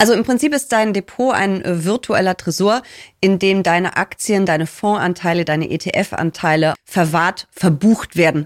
Also 0.00 0.12
im 0.12 0.22
Prinzip 0.22 0.54
ist 0.54 0.70
dein 0.70 0.92
Depot 0.92 1.34
ein 1.34 1.60
äh, 1.64 1.84
virtueller 1.84 2.36
Tresor, 2.36 2.82
in 3.20 3.40
dem 3.40 3.64
deine 3.64 3.96
Aktien, 3.96 4.46
deine 4.46 4.68
Fondsanteile, 4.68 5.44
deine 5.44 5.68
ETF-Anteile 5.68 6.74
verwahrt, 6.84 7.48
verbucht 7.50 8.14
werden. 8.14 8.44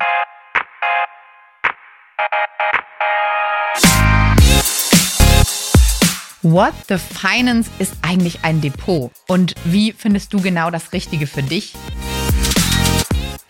What 6.41 6.73
the 6.89 6.97
Finance 6.97 7.71
ist 7.79 7.95
eigentlich 8.01 8.41
ein 8.43 8.63
Depot? 8.63 9.13
Und 9.29 9.55
wie 9.65 9.93
findest 9.93 10.33
du 10.33 10.41
genau 10.41 10.71
das 10.71 10.93
Richtige 10.93 11.27
für 11.27 11.43
dich? 11.43 11.75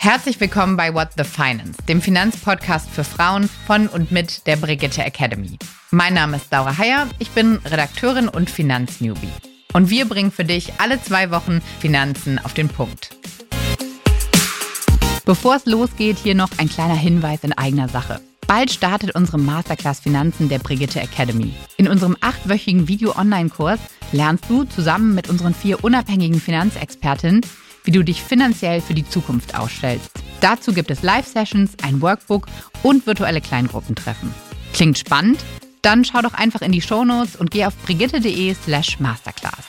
Herzlich 0.05 0.41
willkommen 0.41 0.77
bei 0.77 0.93
What 0.95 1.11
the 1.17 1.23
Finance, 1.23 1.81
dem 1.87 2.03
Finanzpodcast 2.03 2.91
für 2.91 3.05
Frauen 3.05 3.49
von 3.69 3.87
und 3.87 4.11
mit 4.11 4.49
der 4.49 4.57
Brigitte 4.57 5.05
Academy. 5.05 5.61
Mein 5.93 6.15
Name 6.15 6.39
ist 6.39 6.51
Laura 6.51 6.77
Heyer, 6.77 7.07
ich 7.21 7.31
bin 7.31 7.61
Redakteurin 7.65 8.27
und 8.27 8.51
Finanznewbie. 8.51 9.31
Und 9.73 9.91
wir 9.91 10.07
bringen 10.07 10.33
für 10.33 10.45
dich 10.45 10.73
alle 10.79 11.01
zwei 11.01 11.31
Wochen 11.31 11.63
Finanzen 11.79 12.41
auf 12.41 12.53
den 12.53 12.69
Punkt. 12.69 13.11
Bevor 15.25 15.55
es 15.55 15.67
losgeht, 15.67 16.19
hier 16.19 16.35
noch 16.35 16.51
ein 16.59 16.69
kleiner 16.69 16.97
Hinweis 16.97 17.45
in 17.45 17.53
eigener 17.53 17.89
Sache. 17.89 18.21
Bald 18.49 18.73
startet 18.73 19.15
unsere 19.15 19.39
Masterclass 19.39 20.01
Finanzen 20.01 20.49
der 20.49 20.59
Brigitte 20.59 21.01
Academy. 21.01 21.55
In 21.77 21.87
unserem 21.87 22.17
achtwöchigen 22.21 22.89
Video-Online-Kurs 22.89 23.79
lernst 24.11 24.47
du 24.49 24.65
zusammen 24.65 25.15
mit 25.15 25.31
unseren 25.31 25.55
vier 25.55 25.85
unabhängigen 25.85 26.41
Finanzexpertinnen, 26.41 27.43
wie 27.85 27.91
du 27.91 28.03
dich 28.03 28.23
finanziell 28.23 28.81
für 28.81 28.95
die 28.95 29.09
Zukunft 29.09 29.59
ausstellst. 29.59 30.11
Dazu 30.41 30.73
gibt 30.73 30.91
es 30.91 31.03
Live-Sessions, 31.03 31.73
ein 31.83 32.01
Workbook 32.01 32.47
und 32.83 33.07
virtuelle 33.07 33.41
Kleingruppentreffen. 33.41 34.33
Klingt 34.73 34.99
spannend? 34.99 35.39
Dann 35.83 36.05
schau 36.05 36.23
doch 36.23 36.35
einfach 36.35 36.63
in 36.63 36.73
die 36.73 36.81
Shownotes 36.81 37.37
und 37.37 37.51
geh 37.51 37.65
auf 37.65 37.77
brigitte.de 37.85 38.55
slash 38.55 39.01
masterclass. 39.01 39.67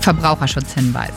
Verbraucherschutzhinweis. 0.00 1.12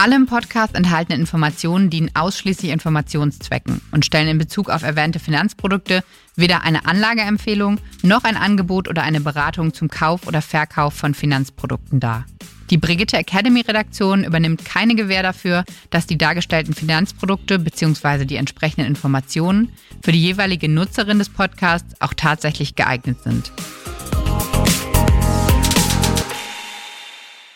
Alle 0.00 0.14
im 0.14 0.26
Podcast 0.26 0.76
enthaltenen 0.76 1.20
Informationen 1.20 1.90
dienen 1.90 2.10
ausschließlich 2.14 2.70
Informationszwecken 2.70 3.80
und 3.90 4.04
stellen 4.04 4.28
in 4.28 4.38
Bezug 4.38 4.70
auf 4.70 4.84
erwähnte 4.84 5.18
Finanzprodukte 5.18 6.04
weder 6.36 6.62
eine 6.62 6.86
Anlageempfehlung 6.86 7.80
noch 8.02 8.22
ein 8.22 8.36
Angebot 8.36 8.86
oder 8.86 9.02
eine 9.02 9.20
Beratung 9.20 9.74
zum 9.74 9.88
Kauf 9.88 10.28
oder 10.28 10.40
Verkauf 10.40 10.94
von 10.94 11.14
Finanzprodukten 11.14 11.98
dar. 11.98 12.26
Die 12.70 12.76
Brigitte 12.76 13.16
Academy 13.16 13.62
Redaktion 13.62 14.24
übernimmt 14.24 14.64
keine 14.64 14.94
Gewähr 14.94 15.22
dafür, 15.22 15.64
dass 15.90 16.06
die 16.06 16.18
dargestellten 16.18 16.74
Finanzprodukte 16.74 17.58
bzw. 17.58 18.26
die 18.26 18.36
entsprechenden 18.36 18.86
Informationen 18.86 19.72
für 20.02 20.12
die 20.12 20.20
jeweilige 20.20 20.68
Nutzerin 20.68 21.18
des 21.18 21.30
Podcasts 21.30 21.94
auch 22.00 22.12
tatsächlich 22.14 22.74
geeignet 22.74 23.22
sind. 23.22 23.52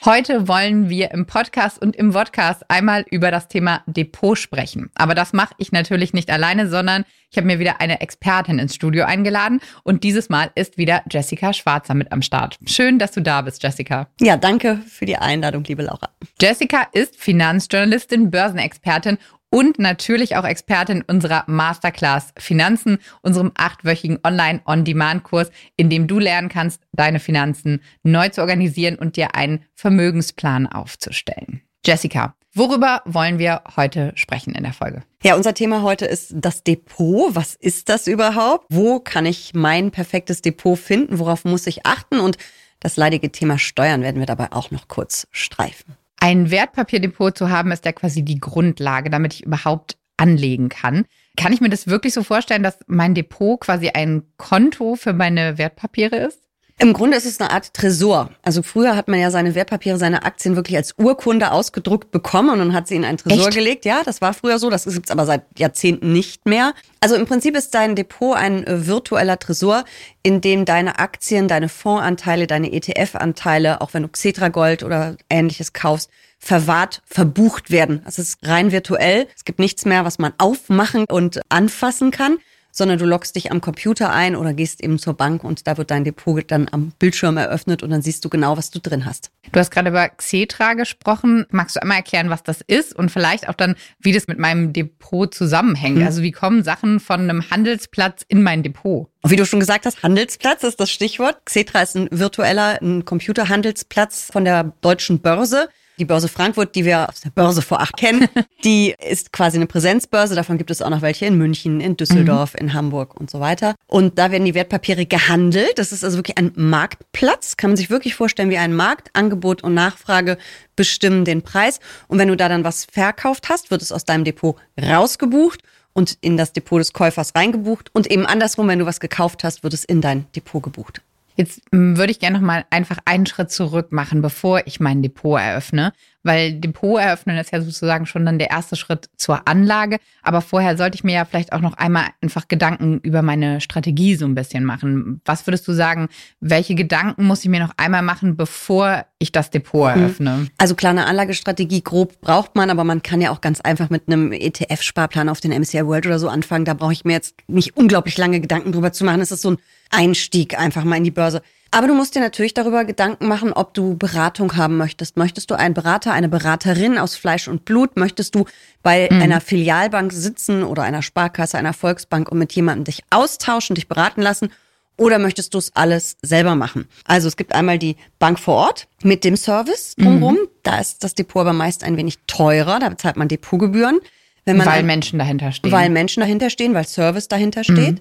Heute 0.04 0.48
wollen 0.48 0.88
wir 0.88 1.12
im 1.12 1.26
Podcast 1.26 1.80
und 1.80 1.94
im 1.94 2.10
Podcast 2.10 2.68
einmal 2.68 3.04
über 3.12 3.30
das 3.30 3.46
Thema 3.46 3.84
Depot 3.86 4.36
sprechen. 4.36 4.90
Aber 4.96 5.14
das 5.14 5.32
mache 5.32 5.54
ich 5.58 5.70
natürlich 5.70 6.12
nicht 6.12 6.28
alleine, 6.28 6.68
sondern 6.68 7.04
ich 7.30 7.36
habe 7.36 7.46
mir 7.46 7.60
wieder 7.60 7.80
eine 7.80 8.00
Expertin 8.00 8.58
ins 8.58 8.74
Studio 8.74 9.04
eingeladen 9.04 9.60
und 9.84 10.02
dieses 10.02 10.28
Mal 10.28 10.50
ist 10.56 10.76
wieder 10.76 11.02
Jessica 11.08 11.52
Schwarzer 11.52 11.94
mit 11.94 12.10
am 12.10 12.20
Start. 12.20 12.58
Schön, 12.66 12.98
dass 12.98 13.12
du 13.12 13.22
da 13.22 13.42
bist, 13.42 13.62
Jessica. 13.62 14.08
Ja, 14.20 14.36
danke 14.36 14.78
für 14.88 15.06
die 15.06 15.18
Einladung, 15.18 15.62
liebe 15.62 15.84
Laura. 15.84 16.08
Jessica 16.40 16.88
ist 16.90 17.14
Finanzjournalistin, 17.16 18.32
Börsenexpertin 18.32 19.18
und 19.52 19.78
natürlich 19.78 20.36
auch 20.36 20.44
Expertin 20.44 21.04
unserer 21.06 21.44
Masterclass 21.46 22.32
Finanzen, 22.38 22.98
unserem 23.20 23.52
achtwöchigen 23.54 24.18
Online-on-Demand-Kurs, 24.24 25.50
in 25.76 25.90
dem 25.90 26.06
du 26.06 26.18
lernen 26.18 26.48
kannst, 26.48 26.80
deine 26.92 27.20
Finanzen 27.20 27.82
neu 28.02 28.30
zu 28.30 28.40
organisieren 28.40 28.96
und 28.96 29.16
dir 29.16 29.34
einen 29.34 29.64
Vermögensplan 29.74 30.66
aufzustellen. 30.66 31.60
Jessica, 31.84 32.34
worüber 32.54 33.02
wollen 33.04 33.38
wir 33.38 33.62
heute 33.76 34.12
sprechen 34.14 34.54
in 34.54 34.62
der 34.62 34.72
Folge? 34.72 35.02
Ja, 35.22 35.36
unser 35.36 35.52
Thema 35.52 35.82
heute 35.82 36.06
ist 36.06 36.32
das 36.34 36.64
Depot. 36.64 37.34
Was 37.34 37.54
ist 37.54 37.90
das 37.90 38.06
überhaupt? 38.06 38.64
Wo 38.70 39.00
kann 39.00 39.26
ich 39.26 39.52
mein 39.52 39.90
perfektes 39.90 40.40
Depot 40.40 40.78
finden? 40.78 41.18
Worauf 41.18 41.44
muss 41.44 41.66
ich 41.66 41.84
achten? 41.84 42.20
Und 42.20 42.38
das 42.80 42.96
leidige 42.96 43.30
Thema 43.30 43.58
Steuern 43.58 44.00
werden 44.00 44.18
wir 44.18 44.26
dabei 44.26 44.50
auch 44.52 44.70
noch 44.70 44.88
kurz 44.88 45.28
streifen. 45.30 45.94
Ein 46.22 46.52
Wertpapierdepot 46.52 47.36
zu 47.36 47.50
haben, 47.50 47.72
ist 47.72 47.84
ja 47.84 47.90
quasi 47.90 48.22
die 48.22 48.38
Grundlage, 48.38 49.10
damit 49.10 49.34
ich 49.34 49.44
überhaupt 49.44 49.96
anlegen 50.16 50.68
kann. 50.68 51.04
Kann 51.36 51.52
ich 51.52 51.60
mir 51.60 51.68
das 51.68 51.88
wirklich 51.88 52.14
so 52.14 52.22
vorstellen, 52.22 52.62
dass 52.62 52.78
mein 52.86 53.16
Depot 53.16 53.58
quasi 53.58 53.88
ein 53.88 54.22
Konto 54.36 54.94
für 54.94 55.14
meine 55.14 55.58
Wertpapiere 55.58 56.14
ist? 56.14 56.38
Im 56.82 56.92
Grunde 56.94 57.16
ist 57.16 57.26
es 57.26 57.40
eine 57.40 57.52
Art 57.52 57.72
Tresor. 57.74 58.30
Also 58.42 58.62
früher 58.62 58.96
hat 58.96 59.06
man 59.06 59.20
ja 59.20 59.30
seine 59.30 59.54
Wertpapiere, 59.54 59.98
seine 59.98 60.24
Aktien 60.24 60.56
wirklich 60.56 60.76
als 60.76 60.94
Urkunde 60.98 61.52
ausgedruckt 61.52 62.10
bekommen 62.10 62.50
und 62.50 62.58
dann 62.58 62.72
hat 62.72 62.88
sie 62.88 62.96
in 62.96 63.04
einen 63.04 63.18
Tresor 63.18 63.46
Echt? 63.46 63.56
gelegt. 63.56 63.84
Ja, 63.84 64.02
das 64.04 64.20
war 64.20 64.34
früher 64.34 64.58
so. 64.58 64.68
Das 64.68 64.84
gibt's 64.84 65.12
aber 65.12 65.24
seit 65.24 65.44
Jahrzehnten 65.56 66.12
nicht 66.12 66.44
mehr. 66.44 66.74
Also 67.00 67.14
im 67.14 67.24
Prinzip 67.24 67.56
ist 67.56 67.72
dein 67.74 67.94
Depot 67.94 68.36
ein 68.36 68.66
äh, 68.66 68.86
virtueller 68.88 69.38
Tresor, 69.38 69.84
in 70.24 70.40
dem 70.40 70.64
deine 70.64 70.98
Aktien, 70.98 71.46
deine 71.46 71.68
Fondsanteile, 71.68 72.48
deine 72.48 72.72
ETF-Anteile, 72.72 73.80
auch 73.80 73.94
wenn 73.94 74.02
du 74.02 74.08
Xetra 74.08 74.48
Gold 74.48 74.82
oder 74.82 75.16
ähnliches 75.30 75.72
kaufst, 75.72 76.10
verwahrt, 76.40 77.02
verbucht 77.06 77.70
werden. 77.70 78.02
Das 78.04 78.18
ist 78.18 78.38
rein 78.42 78.72
virtuell. 78.72 79.28
Es 79.36 79.44
gibt 79.44 79.60
nichts 79.60 79.84
mehr, 79.84 80.04
was 80.04 80.18
man 80.18 80.32
aufmachen 80.38 81.04
und 81.08 81.40
anfassen 81.48 82.10
kann 82.10 82.38
sondern 82.72 82.98
du 82.98 83.04
loggst 83.04 83.36
dich 83.36 83.52
am 83.52 83.60
Computer 83.60 84.10
ein 84.10 84.34
oder 84.34 84.54
gehst 84.54 84.82
eben 84.82 84.98
zur 84.98 85.14
Bank 85.14 85.44
und 85.44 85.66
da 85.66 85.76
wird 85.76 85.90
dein 85.90 86.04
Depot 86.04 86.42
dann 86.50 86.68
am 86.72 86.92
Bildschirm 86.98 87.36
eröffnet 87.36 87.82
und 87.82 87.90
dann 87.90 88.02
siehst 88.02 88.24
du 88.24 88.28
genau, 88.28 88.56
was 88.56 88.70
du 88.70 88.80
drin 88.80 89.04
hast. 89.04 89.30
Du 89.52 89.60
hast 89.60 89.70
gerade 89.70 89.90
über 89.90 90.08
Xetra 90.08 90.72
gesprochen. 90.72 91.46
Magst 91.50 91.76
du 91.76 91.82
einmal 91.82 91.98
erklären, 91.98 92.30
was 92.30 92.42
das 92.42 92.62
ist 92.66 92.94
und 92.96 93.10
vielleicht 93.10 93.48
auch 93.48 93.54
dann, 93.54 93.76
wie 94.00 94.12
das 94.12 94.26
mit 94.26 94.38
meinem 94.38 94.72
Depot 94.72 95.32
zusammenhängt? 95.32 95.98
Mhm. 95.98 96.06
Also 96.06 96.22
wie 96.22 96.32
kommen 96.32 96.64
Sachen 96.64 96.98
von 96.98 97.20
einem 97.20 97.50
Handelsplatz 97.50 98.24
in 98.26 98.42
mein 98.42 98.62
Depot? 98.62 99.08
Wie 99.24 99.36
du 99.36 99.44
schon 99.44 99.60
gesagt 99.60 99.86
hast, 99.86 100.02
Handelsplatz 100.02 100.64
ist 100.64 100.80
das 100.80 100.90
Stichwort. 100.90 101.44
Xetra 101.44 101.82
ist 101.82 101.94
ein 101.94 102.08
virtueller 102.10 102.80
ein 102.80 103.04
Computerhandelsplatz 103.04 104.30
von 104.32 104.44
der 104.44 104.72
deutschen 104.80 105.20
Börse. 105.20 105.68
Die 105.98 106.04
Börse 106.06 106.28
Frankfurt, 106.28 106.74
die 106.74 106.84
wir 106.84 107.08
aus 107.08 107.20
der 107.20 107.30
Börse 107.30 107.60
vor 107.60 107.80
acht 107.80 107.96
kennen, 107.96 108.28
die 108.64 108.94
ist 108.98 109.32
quasi 109.32 109.56
eine 109.56 109.66
Präsenzbörse. 109.66 110.34
Davon 110.34 110.58
gibt 110.58 110.70
es 110.70 110.80
auch 110.80 110.90
noch 110.90 111.02
welche 111.02 111.26
in 111.26 111.36
München, 111.36 111.80
in 111.80 111.96
Düsseldorf, 111.96 112.54
mhm. 112.54 112.60
in 112.60 112.74
Hamburg 112.74 113.14
und 113.18 113.30
so 113.30 113.40
weiter. 113.40 113.74
Und 113.86 114.18
da 114.18 114.30
werden 114.30 114.44
die 114.44 114.54
Wertpapiere 114.54 115.04
gehandelt. 115.06 115.78
Das 115.78 115.92
ist 115.92 116.02
also 116.04 116.16
wirklich 116.16 116.38
ein 116.38 116.52
Marktplatz. 116.56 117.56
Kann 117.56 117.70
man 117.70 117.76
sich 117.76 117.90
wirklich 117.90 118.14
vorstellen 118.14 118.50
wie 118.50 118.58
ein 118.58 118.74
Markt. 118.74 119.10
Angebot 119.12 119.62
und 119.62 119.74
Nachfrage 119.74 120.38
bestimmen 120.76 121.24
den 121.24 121.42
Preis. 121.42 121.78
Und 122.08 122.18
wenn 122.18 122.28
du 122.28 122.36
da 122.36 122.48
dann 122.48 122.64
was 122.64 122.86
verkauft 122.86 123.48
hast, 123.48 123.70
wird 123.70 123.82
es 123.82 123.92
aus 123.92 124.04
deinem 124.04 124.24
Depot 124.24 124.56
rausgebucht 124.80 125.62
und 125.92 126.16
in 126.20 126.36
das 126.36 126.52
Depot 126.52 126.80
des 126.80 126.92
Käufers 126.92 127.34
reingebucht. 127.34 127.90
Und 127.92 128.10
eben 128.10 128.26
andersrum, 128.26 128.68
wenn 128.68 128.78
du 128.78 128.86
was 128.86 129.00
gekauft 129.00 129.44
hast, 129.44 129.62
wird 129.62 129.74
es 129.74 129.84
in 129.84 130.00
dein 130.00 130.26
Depot 130.34 130.62
gebucht. 130.62 131.02
Jetzt 131.36 131.62
hm, 131.72 131.96
würde 131.96 132.12
ich 132.12 132.18
gerne 132.18 132.38
noch 132.38 132.46
mal 132.46 132.64
einfach 132.70 132.98
einen 133.04 133.26
Schritt 133.26 133.50
zurück 133.50 133.92
machen, 133.92 134.22
bevor 134.22 134.66
ich 134.66 134.80
mein 134.80 135.02
Depot 135.02 135.40
eröffne, 135.40 135.92
weil 136.22 136.52
Depot 136.54 137.00
eröffnen 137.00 137.36
ist 137.38 137.52
ja 137.52 137.60
sozusagen 137.60 138.06
schon 138.06 138.24
dann 138.24 138.38
der 138.38 138.50
erste 138.50 138.76
Schritt 138.76 139.08
zur 139.16 139.48
Anlage. 139.48 139.98
Aber 140.22 140.40
vorher 140.40 140.76
sollte 140.76 140.94
ich 140.94 141.04
mir 141.04 141.14
ja 141.14 141.24
vielleicht 141.24 141.52
auch 141.52 141.60
noch 141.60 141.74
einmal 141.74 142.06
einfach 142.20 142.48
Gedanken 142.48 143.00
über 143.02 143.22
meine 143.22 143.60
Strategie 143.60 144.14
so 144.14 144.24
ein 144.24 144.34
bisschen 144.34 144.64
machen. 144.64 145.20
Was 145.24 145.46
würdest 145.46 145.66
du 145.66 145.72
sagen, 145.72 146.08
welche 146.40 146.74
Gedanken 146.74 147.24
muss 147.24 147.42
ich 147.42 147.50
mir 147.50 147.60
noch 147.60 147.72
einmal 147.76 148.02
machen, 148.02 148.36
bevor 148.36 149.04
ich 149.18 149.32
das 149.32 149.50
Depot 149.50 149.94
mhm. 149.94 150.02
eröffne? 150.02 150.46
Also 150.58 150.74
kleine 150.74 151.06
Anlagestrategie 151.06 151.82
grob 151.82 152.20
braucht 152.20 152.54
man, 152.54 152.70
aber 152.70 152.84
man 152.84 153.02
kann 153.02 153.20
ja 153.20 153.30
auch 153.30 153.40
ganz 153.40 153.60
einfach 153.60 153.90
mit 153.90 154.06
einem 154.06 154.32
ETF-Sparplan 154.32 155.28
auf 155.28 155.40
den 155.40 155.50
MSCI 155.52 155.86
World 155.86 156.06
oder 156.06 156.18
so 156.18 156.28
anfangen. 156.28 156.64
Da 156.64 156.74
brauche 156.74 156.92
ich 156.92 157.04
mir 157.04 157.14
jetzt 157.14 157.34
nicht 157.48 157.76
unglaublich 157.76 158.16
lange 158.16 158.40
Gedanken 158.40 158.72
drüber 158.72 158.92
zu 158.92 159.04
machen. 159.04 159.20
Es 159.20 159.32
ist 159.32 159.42
so 159.42 159.52
ein 159.52 159.58
Einstieg 159.92 160.58
einfach 160.58 160.84
mal 160.84 160.96
in 160.96 161.04
die 161.04 161.10
Börse. 161.10 161.42
Aber 161.74 161.86
du 161.86 161.94
musst 161.94 162.14
dir 162.14 162.20
natürlich 162.20 162.52
darüber 162.52 162.84
Gedanken 162.84 163.28
machen, 163.28 163.54
ob 163.54 163.72
du 163.72 163.96
Beratung 163.96 164.56
haben 164.56 164.76
möchtest. 164.76 165.16
Möchtest 165.16 165.50
du 165.50 165.54
einen 165.54 165.72
Berater, 165.72 166.12
eine 166.12 166.28
Beraterin 166.28 166.98
aus 166.98 167.16
Fleisch 167.16 167.48
und 167.48 167.64
Blut? 167.64 167.96
Möchtest 167.96 168.34
du 168.34 168.44
bei 168.82 169.08
mhm. 169.10 169.22
einer 169.22 169.40
Filialbank 169.40 170.12
sitzen 170.12 170.64
oder 170.64 170.82
einer 170.82 171.00
Sparkasse, 171.00 171.56
einer 171.56 171.72
Volksbank 171.72 172.30
und 172.30 172.38
mit 172.38 172.52
jemandem 172.52 172.84
dich 172.84 173.02
austauschen, 173.08 173.74
dich 173.74 173.88
beraten 173.88 174.20
lassen? 174.20 174.50
Oder 174.98 175.18
möchtest 175.18 175.54
du 175.54 175.58
es 175.58 175.74
alles 175.74 176.18
selber 176.20 176.54
machen? 176.54 176.86
Also 177.06 177.26
es 177.26 177.38
gibt 177.38 177.54
einmal 177.54 177.78
die 177.78 177.96
Bank 178.18 178.38
vor 178.38 178.56
Ort 178.56 178.88
mit 179.02 179.24
dem 179.24 179.36
Service 179.36 179.94
drumherum. 179.96 180.34
Mhm. 180.34 180.48
Da 180.62 180.78
ist 180.78 181.02
das 181.02 181.14
Depot 181.14 181.40
aber 181.40 181.54
meist 181.54 181.84
ein 181.84 181.96
wenig 181.96 182.18
teurer. 182.26 182.80
Da 182.80 182.90
bezahlt 182.90 183.16
man 183.16 183.28
Depotgebühren. 183.28 184.00
Wenn 184.44 184.58
man 184.58 184.66
weil 184.66 184.82
Menschen 184.82 185.18
dahinter 185.18 185.52
stehen. 185.52 185.72
Weil 185.72 185.88
Menschen 185.88 186.20
dahinter 186.20 186.50
stehen, 186.50 186.74
weil 186.74 186.86
Service 186.86 187.28
dahinter 187.28 187.64
steht. 187.64 187.94
Mhm. 187.94 188.00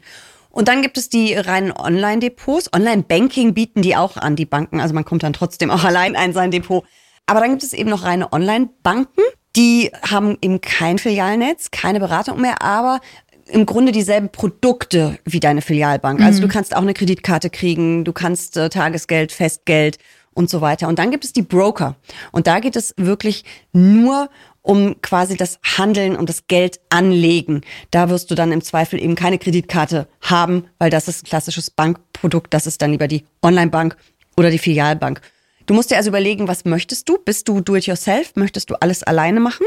Und 0.52 0.68
dann 0.68 0.82
gibt 0.82 0.98
es 0.98 1.10
die 1.10 1.34
reinen 1.34 1.72
Online-Depots. 1.72 2.74
Online-Banking 2.74 3.54
bieten 3.54 3.82
die 3.82 3.96
auch 3.96 4.18
an, 4.18 4.36
die 4.36 4.46
Banken. 4.46 4.80
Also 4.80 4.94
man 4.94 5.06
kommt 5.06 5.24
dann 5.24 5.34
trotzdem 5.34 5.72
auch 5.72 5.84
allein 5.84 6.16
in 6.16 6.34
sein 6.34 6.52
Depot. 6.52 6.84
Aber 7.26 7.40
dann 7.40 7.52
gibt 7.52 7.64
es 7.64 7.74
eben 7.74 7.90
noch 7.90 8.04
reine 8.04 8.32
Online-Banken. 8.34 9.22
Die 9.56 9.92
haben 10.10 10.38
eben 10.42 10.62
kein 10.62 10.98
Filialnetz, 10.98 11.72
keine 11.72 12.00
Beratung 12.00 12.40
mehr, 12.40 12.62
aber 12.62 13.00
im 13.48 13.66
Grunde 13.66 13.92
dieselben 13.92 14.30
Produkte 14.30 15.20
wie 15.26 15.40
deine 15.40 15.62
Filialbank. 15.62 16.22
Also 16.22 16.42
du 16.42 16.48
kannst 16.48 16.76
auch 16.76 16.82
eine 16.82 16.94
Kreditkarte 16.94 17.50
kriegen, 17.50 18.06
du 18.06 18.14
kannst 18.14 18.56
äh, 18.56 18.70
Tagesgeld, 18.70 19.32
Festgeld 19.34 19.98
und 20.34 20.50
so 20.50 20.62
weiter. 20.62 20.88
Und 20.88 21.00
dann 21.00 21.12
gibt 21.12 21.26
es 21.26 21.34
die 21.34 21.42
Broker. 21.42 21.96
Und 22.32 22.48
da 22.48 22.60
geht 22.60 22.76
es 22.76 22.94
wirklich 22.98 23.44
nur 23.74 24.30
um 24.62 25.02
quasi 25.02 25.38
das 25.38 25.60
Handeln 25.64 26.16
und 26.16 26.30
das 26.30 26.48
Geld 26.48 26.80
anlegen. 26.90 27.62
Da 27.90 28.10
wirst 28.10 28.30
du 28.32 28.36
dann 28.36 28.52
im 28.52 28.62
Zweifel 28.62 29.02
eben 29.02 29.16
keine 29.16 29.40
Kreditkarte 29.40 30.08
haben, 30.22 30.66
weil 30.78 30.90
das 30.90 31.08
ist 31.08 31.24
ein 31.24 31.30
klassisches 31.30 31.72
Bankprodukt. 31.72 32.54
Das 32.54 32.68
ist 32.68 32.82
dann 32.82 32.92
lieber 32.92 33.08
die 33.08 33.26
Online-Bank 33.42 33.98
oder 34.38 34.52
die 34.52 34.60
Filialbank. 34.60 35.22
Du 35.66 35.74
musst 35.74 35.92
dir 35.92 35.98
also 35.98 36.10
überlegen, 36.10 36.48
was 36.48 36.66
möchtest 36.66 37.08
du? 37.08 37.18
Bist 37.18 37.48
du 37.48 37.62
do-it-yourself? 37.62 38.34
Möchtest 38.36 38.70
du 38.70 38.76
alles 38.76 39.04
alleine 39.04 39.40
machen? 39.40 39.66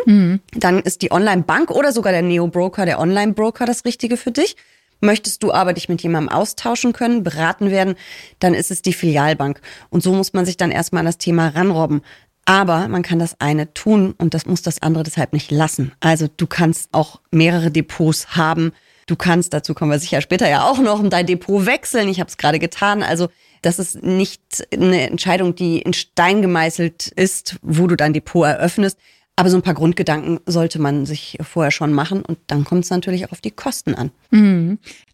Dann 0.52 0.80
ist 0.80 1.02
die 1.02 1.12
Online-Bank 1.12 1.70
oder 1.70 1.92
sogar 1.92 2.12
der 2.12 2.22
Neo-Broker, 2.22 2.84
der 2.84 3.00
Online-Broker 3.00 3.64
das 3.64 3.84
Richtige 3.84 4.16
für 4.16 4.30
dich. 4.30 4.56
Möchtest 5.00 5.42
du 5.42 5.52
aber 5.52 5.72
dich 5.72 5.88
mit 5.88 6.02
jemandem 6.02 6.30
austauschen 6.30 6.92
können, 6.92 7.22
beraten 7.22 7.70
werden, 7.70 7.94
dann 8.38 8.54
ist 8.54 8.70
es 8.70 8.80
die 8.80 8.92
Filialbank. 8.92 9.60
Und 9.90 10.02
so 10.02 10.12
muss 10.14 10.32
man 10.32 10.46
sich 10.46 10.56
dann 10.56 10.70
erstmal 10.70 11.00
an 11.00 11.06
das 11.06 11.18
Thema 11.18 11.48
ranrobben. 11.48 12.02
Aber 12.46 12.88
man 12.88 13.02
kann 13.02 13.18
das 13.18 13.40
eine 13.40 13.72
tun 13.72 14.14
und 14.18 14.34
das 14.34 14.46
muss 14.46 14.62
das 14.62 14.82
andere 14.82 15.02
deshalb 15.02 15.32
nicht 15.32 15.50
lassen. 15.50 15.92
Also 16.00 16.28
du 16.36 16.46
kannst 16.46 16.90
auch 16.92 17.20
mehrere 17.30 17.70
Depots 17.70 18.36
haben. 18.36 18.72
Du 19.06 19.16
kannst, 19.16 19.52
dazu 19.52 19.74
kommen 19.74 19.90
wir 19.90 19.98
sicher 19.98 20.20
später 20.20 20.48
ja 20.48 20.64
auch 20.64 20.78
noch, 20.78 21.06
dein 21.08 21.26
Depot 21.26 21.66
wechseln. 21.66 22.08
Ich 22.08 22.20
habe 22.20 22.28
es 22.28 22.36
gerade 22.36 22.58
getan. 22.58 23.02
Also 23.02 23.28
das 23.62 23.78
ist 23.78 24.02
nicht 24.02 24.42
eine 24.72 25.08
Entscheidung, 25.08 25.54
die 25.54 25.78
in 25.78 25.94
Stein 25.94 26.42
gemeißelt 26.42 27.08
ist, 27.08 27.56
wo 27.62 27.86
du 27.86 27.96
dein 27.96 28.12
Depot 28.12 28.46
eröffnest. 28.46 28.98
Aber 29.36 29.50
so 29.50 29.56
ein 29.56 29.62
paar 29.62 29.74
Grundgedanken 29.74 30.38
sollte 30.46 30.80
man 30.80 31.06
sich 31.06 31.38
vorher 31.42 31.72
schon 31.72 31.92
machen 31.92 32.22
und 32.22 32.38
dann 32.46 32.62
kommt 32.62 32.84
es 32.84 32.90
natürlich 32.90 33.26
auch 33.26 33.32
auf 33.32 33.40
die 33.40 33.50
Kosten 33.50 33.94
an. 33.96 34.12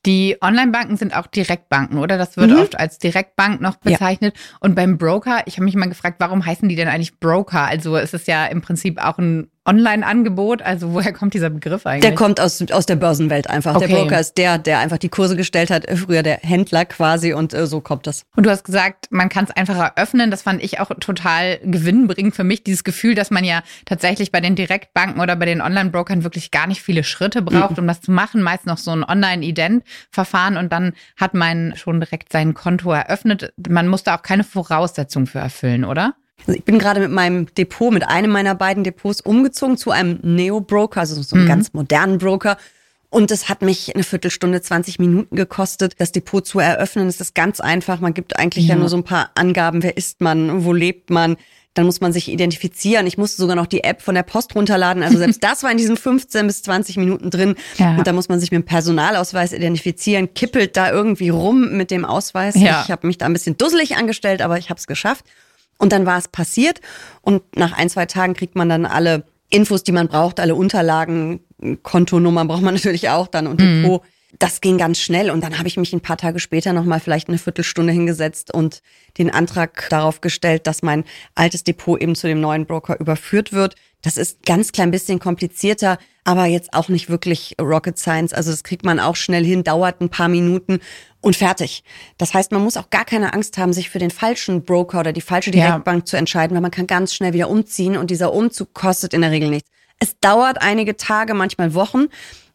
Die 0.04 0.36
Online-Banken 0.42 0.96
sind 0.98 1.16
auch 1.16 1.26
Direktbanken, 1.26 1.96
oder? 1.98 2.18
Das 2.18 2.36
wird 2.36 2.52
oft 2.52 2.78
als 2.78 2.98
Direktbank 2.98 3.62
noch 3.62 3.76
Ja. 3.84 3.92
bezeichnet. 3.92 4.34
Und 4.60 4.74
beim 4.74 4.98
Broker, 4.98 5.42
ich 5.46 5.56
habe 5.56 5.64
mich 5.64 5.74
mal 5.74 5.88
gefragt, 5.88 6.16
warum 6.20 6.44
heißen 6.44 6.68
die 6.68 6.76
denn 6.76 6.88
eigentlich 6.88 7.18
Broker? 7.18 7.64
Also 7.64 7.96
es 7.96 8.12
ist 8.12 8.28
ja 8.28 8.44
im 8.46 8.60
Prinzip 8.60 9.02
auch 9.02 9.16
ein 9.18 9.48
Online-Angebot. 9.66 10.62
Also 10.62 10.92
woher 10.92 11.12
kommt 11.12 11.34
dieser 11.34 11.50
Begriff 11.50 11.86
eigentlich? 11.86 12.02
Der 12.02 12.14
kommt 12.14 12.40
aus, 12.40 12.62
aus 12.70 12.86
der 12.86 12.96
Börsenwelt 12.96 13.48
einfach. 13.48 13.76
Der 13.78 13.88
Okay. 13.88 14.02
Broker 14.02 14.20
ist 14.20 14.38
der, 14.38 14.58
der 14.58 14.78
einfach 14.78 14.98
die 14.98 15.08
Kurse 15.08 15.36
gestellt 15.36 15.70
hat, 15.70 15.86
früher 15.98 16.22
der 16.22 16.38
Händler 16.38 16.84
quasi 16.84 17.32
und 17.32 17.52
äh, 17.54 17.66
so 17.66 17.80
kommt 17.80 18.06
das. 18.06 18.24
Und 18.36 18.46
du 18.46 18.50
hast 18.50 18.64
gesagt, 18.64 19.08
man 19.10 19.28
kann 19.28 19.44
es 19.44 19.50
einfacher 19.50 19.92
öffnen. 19.96 20.30
Das 20.30 20.42
fand 20.42 20.62
ich 20.62 20.80
auch 20.80 20.90
total 21.00 21.58
gewinnbringend 21.62 22.34
für 22.34 22.44
mich. 22.44 22.64
Dieses 22.64 22.84
Gefühl, 22.84 23.14
dass 23.14 23.30
man 23.30 23.44
ja 23.44 23.62
tatsächlich 23.84 24.32
bei 24.32 24.40
den 24.40 24.54
Direktbanken 24.56 25.20
oder 25.20 25.36
bei 25.36 25.46
den 25.46 25.60
Online-Brokern 25.60 26.24
wirklich 26.24 26.50
gar 26.50 26.66
nicht 26.66 26.82
viele 26.82 27.04
Schritte 27.04 27.42
braucht, 27.42 27.78
um 27.78 27.86
das 27.86 28.00
zu 28.00 28.12
machen. 28.12 28.42
Meist 28.42 28.66
noch 28.66 28.78
so 28.78 28.90
ein 28.92 29.04
Online-Ident-Verfahren 29.04 30.56
und 30.56 30.72
dann 30.72 30.92
hat 31.16 31.34
man 31.34 31.74
schon 31.76 32.00
direkt 32.00 32.32
sein 32.32 32.54
Konto 32.54 32.92
eröffnet. 32.92 33.52
Man 33.68 33.88
muss 33.88 34.02
da 34.02 34.16
auch 34.16 34.22
keine 34.22 34.44
Voraussetzungen 34.44 35.26
für 35.26 35.38
erfüllen, 35.38 35.84
oder? 35.84 36.14
Also 36.46 36.58
ich 36.58 36.64
bin 36.64 36.78
gerade 36.78 37.00
mit 37.00 37.10
meinem 37.10 37.46
Depot, 37.54 37.92
mit 37.92 38.06
einem 38.06 38.30
meiner 38.30 38.54
beiden 38.54 38.84
Depots 38.84 39.20
umgezogen 39.20 39.76
zu 39.76 39.90
einem 39.90 40.18
Neo-Broker, 40.22 41.00
also 41.00 41.20
so 41.22 41.36
einem 41.36 41.46
ganz 41.46 41.72
modernen 41.72 42.18
Broker. 42.18 42.56
Und 43.10 43.32
es 43.32 43.48
hat 43.48 43.60
mich 43.60 43.92
eine 43.94 44.04
Viertelstunde, 44.04 44.62
20 44.62 45.00
Minuten 45.00 45.34
gekostet, 45.34 45.94
das 45.98 46.12
Depot 46.12 46.46
zu 46.46 46.60
eröffnen. 46.60 47.08
Es 47.08 47.20
ist 47.20 47.34
ganz 47.34 47.60
einfach. 47.60 47.98
Man 48.00 48.14
gibt 48.14 48.38
eigentlich 48.38 48.66
ja. 48.66 48.74
Ja. 48.74 48.78
nur 48.78 48.88
so 48.88 48.96
ein 48.96 49.04
paar 49.04 49.30
Angaben. 49.34 49.82
Wer 49.82 49.96
ist 49.96 50.20
man? 50.20 50.64
Wo 50.64 50.72
lebt 50.72 51.10
man? 51.10 51.36
Dann 51.74 51.86
muss 51.86 52.00
man 52.00 52.12
sich 52.12 52.28
identifizieren. 52.28 53.08
Ich 53.08 53.18
musste 53.18 53.38
sogar 53.42 53.56
noch 53.56 53.66
die 53.66 53.82
App 53.82 54.00
von 54.00 54.14
der 54.14 54.22
Post 54.22 54.54
runterladen. 54.54 55.02
Also 55.02 55.18
selbst 55.18 55.42
das 55.44 55.64
war 55.64 55.72
in 55.72 55.76
diesen 55.76 55.96
15 55.96 56.46
bis 56.46 56.62
20 56.62 56.98
Minuten 56.98 57.30
drin. 57.30 57.56
Ja. 57.78 57.96
Und 57.96 58.06
da 58.06 58.12
muss 58.12 58.28
man 58.28 58.38
sich 58.38 58.52
mit 58.52 58.62
dem 58.62 58.64
Personalausweis 58.64 59.52
identifizieren, 59.52 60.32
kippelt 60.34 60.76
da 60.76 60.92
irgendwie 60.92 61.30
rum 61.30 61.76
mit 61.76 61.90
dem 61.90 62.04
Ausweis. 62.04 62.54
Ja. 62.54 62.82
Ich 62.84 62.92
habe 62.92 63.08
mich 63.08 63.18
da 63.18 63.26
ein 63.26 63.32
bisschen 63.32 63.58
dusselig 63.58 63.96
angestellt, 63.96 64.40
aber 64.40 64.56
ich 64.56 64.70
habe 64.70 64.78
es 64.78 64.86
geschafft. 64.86 65.24
Und 65.80 65.92
dann 65.92 66.06
war 66.06 66.18
es 66.18 66.28
passiert. 66.28 66.80
Und 67.22 67.56
nach 67.56 67.72
ein, 67.72 67.88
zwei 67.88 68.06
Tagen 68.06 68.34
kriegt 68.34 68.54
man 68.54 68.68
dann 68.68 68.84
alle 68.86 69.24
Infos, 69.48 69.82
die 69.82 69.92
man 69.92 70.08
braucht, 70.08 70.38
alle 70.38 70.54
Unterlagen, 70.54 71.40
Kontonummern 71.82 72.46
braucht 72.46 72.62
man 72.62 72.74
natürlich 72.74 73.08
auch 73.08 73.26
dann 73.26 73.46
und 73.46 73.60
Depot. 73.60 74.02
Das 74.38 74.60
ging 74.60 74.78
ganz 74.78 74.98
schnell 74.98 75.30
und 75.30 75.42
dann 75.42 75.58
habe 75.58 75.68
ich 75.68 75.76
mich 75.76 75.92
ein 75.92 76.00
paar 76.00 76.16
Tage 76.16 76.38
später 76.38 76.72
nochmal 76.72 77.00
vielleicht 77.00 77.28
eine 77.28 77.38
Viertelstunde 77.38 77.92
hingesetzt 77.92 78.54
und 78.54 78.80
den 79.18 79.30
Antrag 79.30 79.88
darauf 79.90 80.20
gestellt, 80.20 80.66
dass 80.66 80.82
mein 80.82 81.04
altes 81.34 81.64
Depot 81.64 82.00
eben 82.00 82.14
zu 82.14 82.28
dem 82.28 82.40
neuen 82.40 82.66
Broker 82.66 82.98
überführt 83.00 83.52
wird. 83.52 83.74
Das 84.02 84.16
ist 84.16 84.44
ganz 84.46 84.72
klein 84.72 84.90
bisschen 84.90 85.18
komplizierter, 85.18 85.98
aber 86.24 86.46
jetzt 86.46 86.72
auch 86.72 86.88
nicht 86.88 87.10
wirklich 87.10 87.56
Rocket 87.60 87.98
Science. 87.98 88.32
Also 88.32 88.50
das 88.50 88.62
kriegt 88.62 88.84
man 88.84 89.00
auch 89.00 89.16
schnell 89.16 89.44
hin, 89.44 89.64
dauert 89.64 90.00
ein 90.00 90.08
paar 90.08 90.28
Minuten 90.28 90.78
und 91.20 91.36
fertig. 91.36 91.82
Das 92.16 92.32
heißt, 92.32 92.52
man 92.52 92.62
muss 92.62 92.76
auch 92.76 92.88
gar 92.90 93.04
keine 93.04 93.34
Angst 93.34 93.58
haben, 93.58 93.72
sich 93.72 93.90
für 93.90 93.98
den 93.98 94.10
falschen 94.10 94.64
Broker 94.64 95.00
oder 95.00 95.12
die 95.12 95.20
falsche 95.20 95.50
Ja. 95.50 95.66
Direktbank 95.66 96.06
zu 96.06 96.16
entscheiden, 96.16 96.54
weil 96.54 96.62
man 96.62 96.70
kann 96.70 96.86
ganz 96.86 97.14
schnell 97.14 97.32
wieder 97.32 97.50
umziehen 97.50 97.96
und 97.96 98.10
dieser 98.10 98.32
Umzug 98.32 98.72
kostet 98.74 99.12
in 99.12 99.20
der 99.22 99.32
Regel 99.32 99.50
nichts. 99.50 99.68
Es 99.98 100.18
dauert 100.18 100.62
einige 100.62 100.96
Tage, 100.96 101.34
manchmal 101.34 101.74
Wochen, 101.74 102.06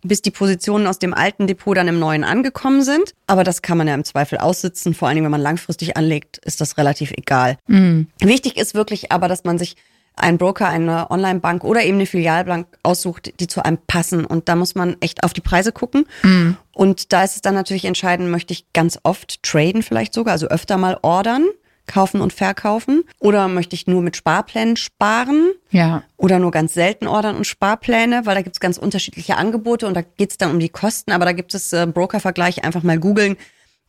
bis 0.07 0.21
die 0.21 0.31
Positionen 0.31 0.87
aus 0.87 0.99
dem 0.99 1.13
alten 1.13 1.47
Depot 1.47 1.75
dann 1.75 1.87
im 1.87 1.99
neuen 1.99 2.23
angekommen 2.23 2.83
sind. 2.83 3.13
Aber 3.27 3.43
das 3.43 3.61
kann 3.61 3.77
man 3.77 3.87
ja 3.87 3.93
im 3.93 4.03
Zweifel 4.03 4.37
aussitzen. 4.37 4.93
Vor 4.93 5.07
allen 5.07 5.15
Dingen, 5.15 5.25
wenn 5.25 5.31
man 5.31 5.41
langfristig 5.41 5.97
anlegt, 5.97 6.37
ist 6.45 6.61
das 6.61 6.77
relativ 6.77 7.11
egal. 7.11 7.57
Wichtig 8.19 8.57
ist 8.57 8.75
wirklich 8.75 9.11
aber, 9.11 9.27
dass 9.27 9.43
man 9.43 9.57
sich 9.57 9.75
einen 10.17 10.37
Broker, 10.37 10.69
eine 10.69 11.11
Online-Bank 11.11 11.65
oder 11.65 11.83
eben 11.83 11.97
eine 11.97 12.05
Filialbank 12.05 12.67
aussucht, 12.83 13.33
die 13.41 13.47
zu 13.47 13.65
einem 13.65 13.77
passen. 13.85 14.25
Und 14.25 14.47
da 14.47 14.55
muss 14.55 14.73
man 14.73 14.95
echt 15.01 15.23
auf 15.23 15.33
die 15.33 15.41
Preise 15.41 15.73
gucken. 15.73 16.05
Und 16.73 17.11
da 17.11 17.23
ist 17.23 17.35
es 17.35 17.41
dann 17.41 17.53
natürlich 17.53 17.83
entscheidend, 17.83 18.29
möchte 18.29 18.53
ich 18.53 18.71
ganz 18.71 18.97
oft 19.03 19.43
traden 19.43 19.83
vielleicht 19.83 20.13
sogar, 20.13 20.31
also 20.31 20.47
öfter 20.47 20.77
mal 20.77 20.97
ordern, 21.01 21.45
kaufen 21.87 22.21
und 22.21 22.33
verkaufen. 22.33 23.03
Oder 23.19 23.47
möchte 23.47 23.75
ich 23.75 23.87
nur 23.87 24.01
mit 24.01 24.15
Sparplänen 24.15 24.75
sparen? 24.75 25.51
Ja. 25.71 26.03
Oder 26.17 26.39
nur 26.39 26.51
ganz 26.51 26.73
selten 26.73 27.07
ordern 27.07 27.35
und 27.35 27.45
Sparpläne, 27.45 28.25
weil 28.25 28.35
da 28.35 28.41
gibt's 28.41 28.59
ganz 28.59 28.77
unterschiedliche 28.77 29.37
Angebote 29.37 29.87
und 29.87 29.95
da 29.95 30.01
geht's 30.01 30.37
dann 30.37 30.51
um 30.51 30.59
die 30.59 30.69
Kosten. 30.69 31.11
Aber 31.11 31.25
da 31.25 31.31
gibt 31.31 31.53
es 31.53 31.73
äh, 31.73 31.87
Broker-Vergleich, 31.87 32.63
einfach 32.63 32.83
mal 32.83 32.99
googeln. 32.99 33.37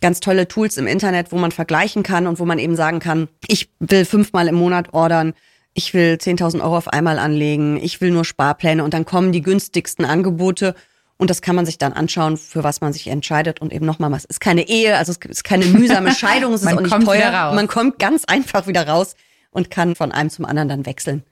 Ganz 0.00 0.20
tolle 0.20 0.46
Tools 0.46 0.76
im 0.76 0.86
Internet, 0.86 1.32
wo 1.32 1.36
man 1.36 1.52
vergleichen 1.52 2.02
kann 2.02 2.26
und 2.26 2.38
wo 2.38 2.44
man 2.44 2.58
eben 2.58 2.76
sagen 2.76 3.00
kann, 3.00 3.28
ich 3.48 3.70
will 3.78 4.04
fünfmal 4.04 4.46
im 4.48 4.56
Monat 4.56 4.92
ordern, 4.92 5.32
ich 5.72 5.94
will 5.94 6.18
10.000 6.20 6.62
Euro 6.62 6.76
auf 6.76 6.88
einmal 6.88 7.18
anlegen, 7.18 7.78
ich 7.82 8.00
will 8.00 8.10
nur 8.10 8.24
Sparpläne 8.24 8.84
und 8.84 8.92
dann 8.92 9.06
kommen 9.06 9.32
die 9.32 9.42
günstigsten 9.42 10.04
Angebote 10.04 10.74
und 11.18 11.30
das 11.30 11.40
kann 11.40 11.56
man 11.56 11.64
sich 11.64 11.78
dann 11.78 11.92
anschauen, 11.92 12.36
für 12.36 12.62
was 12.62 12.80
man 12.80 12.92
sich 12.92 13.06
entscheidet 13.06 13.60
und 13.60 13.72
eben 13.72 13.86
nochmal, 13.86 14.12
es 14.14 14.24
ist 14.24 14.40
keine 14.40 14.68
Ehe, 14.68 14.96
also 14.96 15.12
es 15.12 15.18
ist 15.24 15.44
keine 15.44 15.64
mühsame 15.66 16.12
Scheidung, 16.14 16.52
es 16.52 16.62
ist 16.62 16.68
auch 16.68 16.80
nicht 16.80 17.04
teuer. 17.04 17.52
Man 17.54 17.68
kommt 17.68 17.98
ganz 17.98 18.24
einfach 18.26 18.66
wieder 18.66 18.86
raus 18.86 19.14
und 19.50 19.70
kann 19.70 19.94
von 19.94 20.12
einem 20.12 20.30
zum 20.30 20.44
anderen 20.44 20.68
dann 20.68 20.86
wechseln. 20.86 21.24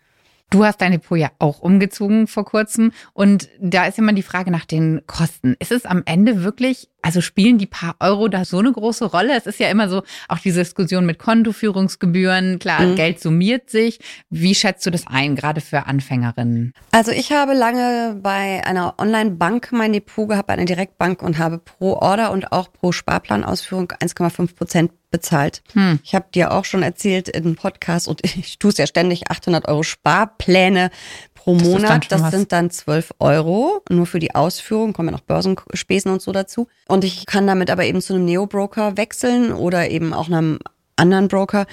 Du 0.51 0.65
hast 0.65 0.81
dein 0.81 0.93
Depot 0.93 1.19
ja 1.19 1.31
auch 1.39 1.61
umgezogen 1.61 2.27
vor 2.29 2.45
kurzem 2.45 2.93
und 3.13 3.49
da 3.61 3.87
ist 3.87 3.99
immer 3.99 4.13
die 4.13 4.23
Frage 4.23 4.53
nach 4.53 4.65
den 4.65 5.03
Kosten. 5.07 5.57
Ist 5.59 5.73
es 5.73 5.85
am 5.85 6.03
Ende 6.05 6.45
wirklich, 6.45 6.89
also 7.03 7.21
spielen 7.21 7.59
die 7.59 7.67
paar 7.67 7.97
Euro 7.99 8.29
da 8.29 8.45
so 8.45 8.59
eine 8.59 8.71
große 8.71 9.07
Rolle? 9.07 9.37
Es 9.37 9.47
ist 9.47 9.59
ja 9.59 9.69
immer 9.69 9.89
so 9.89 10.03
auch 10.29 10.39
diese 10.39 10.61
Diskussion 10.61 11.07
mit 11.07 11.19
Kontoführungsgebühren. 11.19 12.61
Klar, 12.61 12.95
Geld 12.95 13.21
summiert 13.21 13.69
sich. 13.69 13.99
Wie 14.31 14.55
schätzt 14.55 14.87
du 14.87 14.91
das 14.91 15.07
ein, 15.09 15.35
gerade 15.35 15.61
für 15.61 15.87
Anfängerinnen? 15.87 16.73
Also 16.93 17.11
ich 17.11 17.33
habe 17.33 17.55
lange 17.55 18.21
bei 18.23 18.65
einer 18.65 18.95
Online-Bank 18.99 19.71
mein 19.73 19.93
Depot 19.93 20.29
gehabt, 20.29 20.47
bei 20.47 20.55
einer 20.55 20.67
Direktbank 20.67 21.23
und 21.23 21.39
habe 21.39 21.59
pro 21.59 21.95
Order 21.95 22.31
und 22.31 22.53
auch 22.53 22.73
pro 22.73 22.93
Sparplanausführung 22.93 23.89
1,5 23.89 24.55
Prozent 24.55 24.93
bezahlt. 25.15 25.63
Ich 26.03 26.15
habe 26.15 26.27
dir 26.35 26.51
auch 26.53 26.65
schon 26.65 26.83
erzählt 26.83 27.29
im 27.29 27.55
Podcast 27.55 28.09
und 28.09 28.21
ich 28.25 28.59
tue 28.59 28.71
es 28.73 28.79
ja 28.79 28.87
ständig, 28.89 29.31
800 29.31 29.69
Euro 29.69 29.85
Sparpläne 29.85 30.91
pro 31.35 31.57
dann 31.57 31.65
Monat. 31.71 32.11
Das 32.11 32.21
was. 32.23 32.31
sind 32.33 32.51
dann 32.51 32.71
12 32.71 33.15
Euro 33.21 33.81
nur 33.89 34.07
für 34.07 34.19
die 34.19 34.35
Ausführung, 34.35 34.93
kommen 34.93 35.09
ja 35.09 35.13
noch 35.13 35.21
Börsenspesen 35.21 36.11
und 36.11 36.21
so 36.21 36.33
dazu. 36.33 36.67
Und 36.89 37.05
ich 37.05 37.27
kann 37.27 37.47
damit 37.47 37.71
aber 37.71 37.85
eben 37.85 38.01
zu 38.03 38.15
einem 38.15 38.25
Neo-Broker 38.25 38.97
wechseln 38.97 39.53
oder 39.53 39.89
eben 39.91 40.13
auch 40.13 40.27
einem 40.27 40.59
anderen 40.97 41.29
Broker 41.29 41.67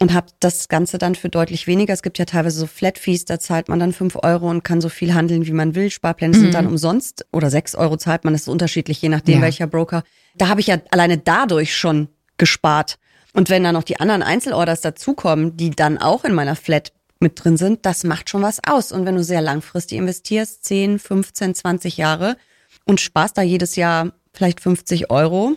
und 0.00 0.12
habe 0.12 0.26
das 0.40 0.68
Ganze 0.68 0.98
dann 0.98 1.14
für 1.14 1.28
deutlich 1.28 1.66
weniger. 1.68 1.94
Es 1.94 2.02
gibt 2.02 2.18
ja 2.18 2.24
teilweise 2.24 2.58
so 2.58 2.66
Flat 2.66 2.98
Fees, 2.98 3.24
da 3.24 3.38
zahlt 3.38 3.68
man 3.68 3.78
dann 3.78 3.92
fünf 3.92 4.16
Euro 4.22 4.50
und 4.50 4.64
kann 4.64 4.80
so 4.80 4.88
viel 4.88 5.14
handeln, 5.14 5.46
wie 5.46 5.52
man 5.52 5.74
will. 5.76 5.90
Sparpläne 5.90 6.34
sind 6.34 6.52
dann 6.54 6.66
umsonst 6.66 7.24
oder 7.32 7.50
sechs 7.50 7.74
Euro 7.74 7.96
zahlt 7.96 8.24
man, 8.24 8.32
das 8.34 8.42
ist 8.42 8.48
unterschiedlich, 8.48 9.00
je 9.00 9.08
nachdem 9.08 9.36
Ja. 9.36 9.42
welcher 9.42 9.66
Broker. 9.68 10.02
Da 10.34 10.48
habe 10.48 10.60
ich 10.60 10.66
ja 10.66 10.78
alleine 10.90 11.18
dadurch 11.18 11.76
schon 11.76 12.08
gespart. 12.42 12.98
Und 13.34 13.50
wenn 13.50 13.62
dann 13.62 13.74
noch 13.74 13.84
die 13.84 14.00
anderen 14.00 14.24
Einzelorders 14.24 14.80
dazukommen, 14.80 15.56
die 15.56 15.70
dann 15.70 15.96
auch 15.96 16.24
in 16.24 16.34
meiner 16.34 16.56
Flat 16.56 16.92
mit 17.20 17.42
drin 17.42 17.56
sind, 17.56 17.86
das 17.86 18.02
macht 18.02 18.28
schon 18.28 18.42
was 18.42 18.58
aus. 18.66 18.90
Und 18.90 19.06
wenn 19.06 19.14
du 19.14 19.22
sehr 19.22 19.40
langfristig 19.40 19.96
investierst, 19.96 20.64
10, 20.64 20.98
15, 20.98 21.54
20 21.54 21.96
Jahre 21.98 22.36
und 22.84 23.00
sparst 23.00 23.38
da 23.38 23.42
jedes 23.42 23.76
Jahr 23.76 24.10
vielleicht 24.32 24.60
50 24.60 25.08
Euro, 25.12 25.56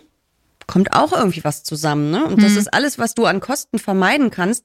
kommt 0.68 0.92
auch 0.92 1.12
irgendwie 1.12 1.42
was 1.42 1.64
zusammen. 1.64 2.12
Ne? 2.12 2.24
Und 2.24 2.40
das 2.40 2.54
ist 2.54 2.72
alles, 2.72 3.00
was 3.00 3.14
du 3.14 3.24
an 3.26 3.40
Kosten 3.40 3.80
vermeiden 3.80 4.30
kannst, 4.30 4.64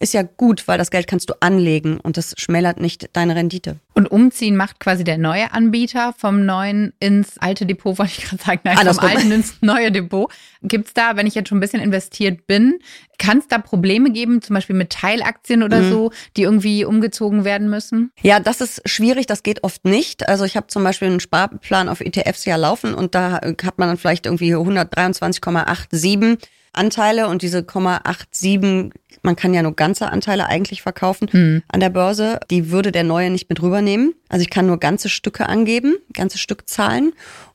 ist 0.00 0.12
ja 0.12 0.22
gut, 0.22 0.66
weil 0.66 0.76
das 0.76 0.90
Geld 0.90 1.06
kannst 1.06 1.30
du 1.30 1.34
anlegen 1.38 2.00
und 2.00 2.16
das 2.16 2.34
schmälert 2.36 2.80
nicht 2.80 3.10
deine 3.12 3.36
Rendite. 3.36 3.76
Und 4.00 4.06
umziehen 4.06 4.56
macht 4.56 4.80
quasi 4.80 5.04
der 5.04 5.18
neue 5.18 5.52
Anbieter 5.52 6.14
vom 6.16 6.46
neuen 6.46 6.94
ins 7.00 7.36
alte 7.36 7.66
Depot, 7.66 7.98
wollte 7.98 8.12
ich 8.16 8.24
gerade 8.24 8.42
sagen, 8.42 8.60
nein, 8.64 8.78
vom 8.78 8.98
alten 8.98 9.30
ins 9.30 9.56
neue 9.60 9.92
Depot. 9.92 10.32
Gibt 10.62 10.86
es 10.86 10.94
da, 10.94 11.16
wenn 11.16 11.26
ich 11.26 11.34
jetzt 11.34 11.50
schon 11.50 11.58
ein 11.58 11.60
bisschen 11.60 11.82
investiert 11.82 12.46
bin, 12.46 12.78
kann 13.18 13.36
es 13.36 13.48
da 13.48 13.58
Probleme 13.58 14.10
geben, 14.10 14.40
zum 14.40 14.54
Beispiel 14.54 14.74
mit 14.74 14.88
Teilaktien 14.88 15.62
oder 15.62 15.82
mhm. 15.82 15.90
so, 15.90 16.12
die 16.38 16.44
irgendwie 16.44 16.86
umgezogen 16.86 17.44
werden 17.44 17.68
müssen? 17.68 18.10
Ja, 18.22 18.40
das 18.40 18.62
ist 18.62 18.80
schwierig, 18.88 19.26
das 19.26 19.42
geht 19.42 19.64
oft 19.64 19.84
nicht. 19.84 20.26
Also 20.26 20.46
ich 20.46 20.56
habe 20.56 20.68
zum 20.68 20.82
Beispiel 20.82 21.08
einen 21.08 21.20
Sparplan 21.20 21.90
auf 21.90 22.00
ETFs 22.00 22.46
ja 22.46 22.56
laufen 22.56 22.94
und 22.94 23.14
da 23.14 23.32
hat 23.34 23.76
man 23.76 23.88
dann 23.88 23.98
vielleicht 23.98 24.24
irgendwie 24.24 24.54
123,87 24.54 26.38
Anteile 26.72 27.28
und 27.28 27.42
diese 27.42 27.58
0,87, 27.58 28.92
man 29.22 29.36
kann 29.36 29.54
ja 29.54 29.62
nur 29.62 29.74
ganze 29.74 30.10
Anteile 30.10 30.46
eigentlich 30.46 30.82
verkaufen 30.82 31.28
mhm. 31.32 31.62
an 31.68 31.80
der 31.80 31.90
Börse, 31.90 32.40
die 32.50 32.70
würde 32.70 32.92
der 32.92 33.04
neue 33.04 33.30
nicht 33.30 33.48
mit 33.48 33.60
rübernehmen. 33.60 34.14
Also 34.28 34.42
ich 34.42 34.50
kann 34.50 34.66
nur 34.66 34.78
ganze 34.78 35.08
Stücke 35.08 35.48
angeben, 35.48 35.96
ganze 36.12 36.38
Stückzahlen 36.38 37.12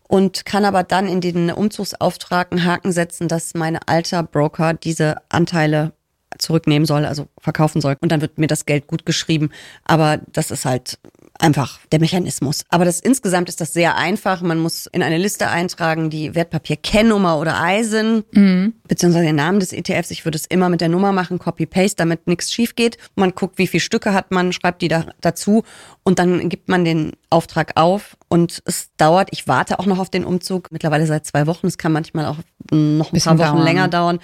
und 0.07 0.45
kann 0.45 0.65
aber 0.65 0.84
dann 0.84 1.07
in 1.07 1.22
den 1.22 1.51
Umzugsauftrag 1.51 2.51
einen 2.51 2.65
Haken 2.65 2.91
setzen, 2.91 3.27
dass 3.27 3.53
mein 3.53 3.77
alter 3.77 4.24
Broker 4.24 4.74
diese 4.74 5.17
Anteile 5.29 5.93
zurücknehmen 6.38 6.86
soll, 6.86 7.05
also 7.05 7.27
verkaufen 7.39 7.81
soll. 7.81 7.95
Und 8.01 8.12
dann 8.12 8.22
wird 8.22 8.38
mir 8.38 8.48
das 8.48 8.65
Geld 8.65 8.88
gut 8.88 9.05
geschrieben. 9.05 9.50
Aber 9.86 10.19
das 10.31 10.51
ist 10.51 10.65
halt 10.65 11.00
einfach 11.39 11.80
der 11.92 12.00
Mechanismus. 12.00 12.63
Aber 12.70 12.86
das 12.86 13.00
insgesamt 13.00 13.50
ist 13.50 13.62
das 13.62 13.74
sehr 13.74 13.96
einfach. 13.96 14.42
Man 14.42 14.60
muss 14.60 14.88
in 14.88 15.04
eine 15.04 15.18
Liste 15.18 15.48
eintragen, 15.50 16.10
die 16.10 16.36
Wertpapier-Kennnummer 16.36 17.39
oder 17.39 17.62
Eisen, 17.62 18.24
mhm. 18.32 18.74
beziehungsweise 18.88 19.25
den 19.25 19.36
Namen 19.36 19.60
des 19.60 19.74
ETFs. 19.74 20.12
Ich 20.12 20.25
würde 20.25 20.38
es 20.38 20.46
immer 20.46 20.70
mit 20.70 20.82
der 20.82 20.89
Nummer 20.89 21.12
machen, 21.12 21.39
Copy-Paste, 21.39 21.98
damit 21.98 22.27
nichts 22.27 22.51
schief 22.54 22.75
geht. 22.75 22.98
Man 23.15 23.36
guckt, 23.36 23.58
wie 23.58 23.68
viele 23.68 23.82
Stücke 23.82 24.13
hat 24.13 24.32
man, 24.32 24.54
schreibt 24.54 24.82
die 24.82 24.88
da 24.88 25.06
dazu 25.22 25.63
und 26.04 26.20
dann 26.20 26.50
gibt 26.50 26.70
man 26.70 26.86
den 26.86 27.13
Auftrag 27.30 27.74
auf 27.75 28.18
und 28.30 28.62
es 28.65 28.89
dauert. 28.98 29.30
Ich 29.32 29.48
warte 29.48 29.80
auch 29.80 29.86
noch 29.86 30.00
auf 30.00 30.10
den 30.10 30.25
Umzug. 30.25 30.72
Mittlerweile 30.72 31.06
seit 31.06 31.25
zwei 31.25 31.48
Wochen. 31.48 31.68
Es 31.68 31.77
kann 31.77 31.92
manchmal 31.92 32.25
auch 32.25 32.38
noch 32.72 33.12
ein 33.12 33.20
paar 33.20 33.38
Wochen 33.38 33.38
dauern. 33.38 33.63
länger 33.63 33.88
dauern. 33.88 34.20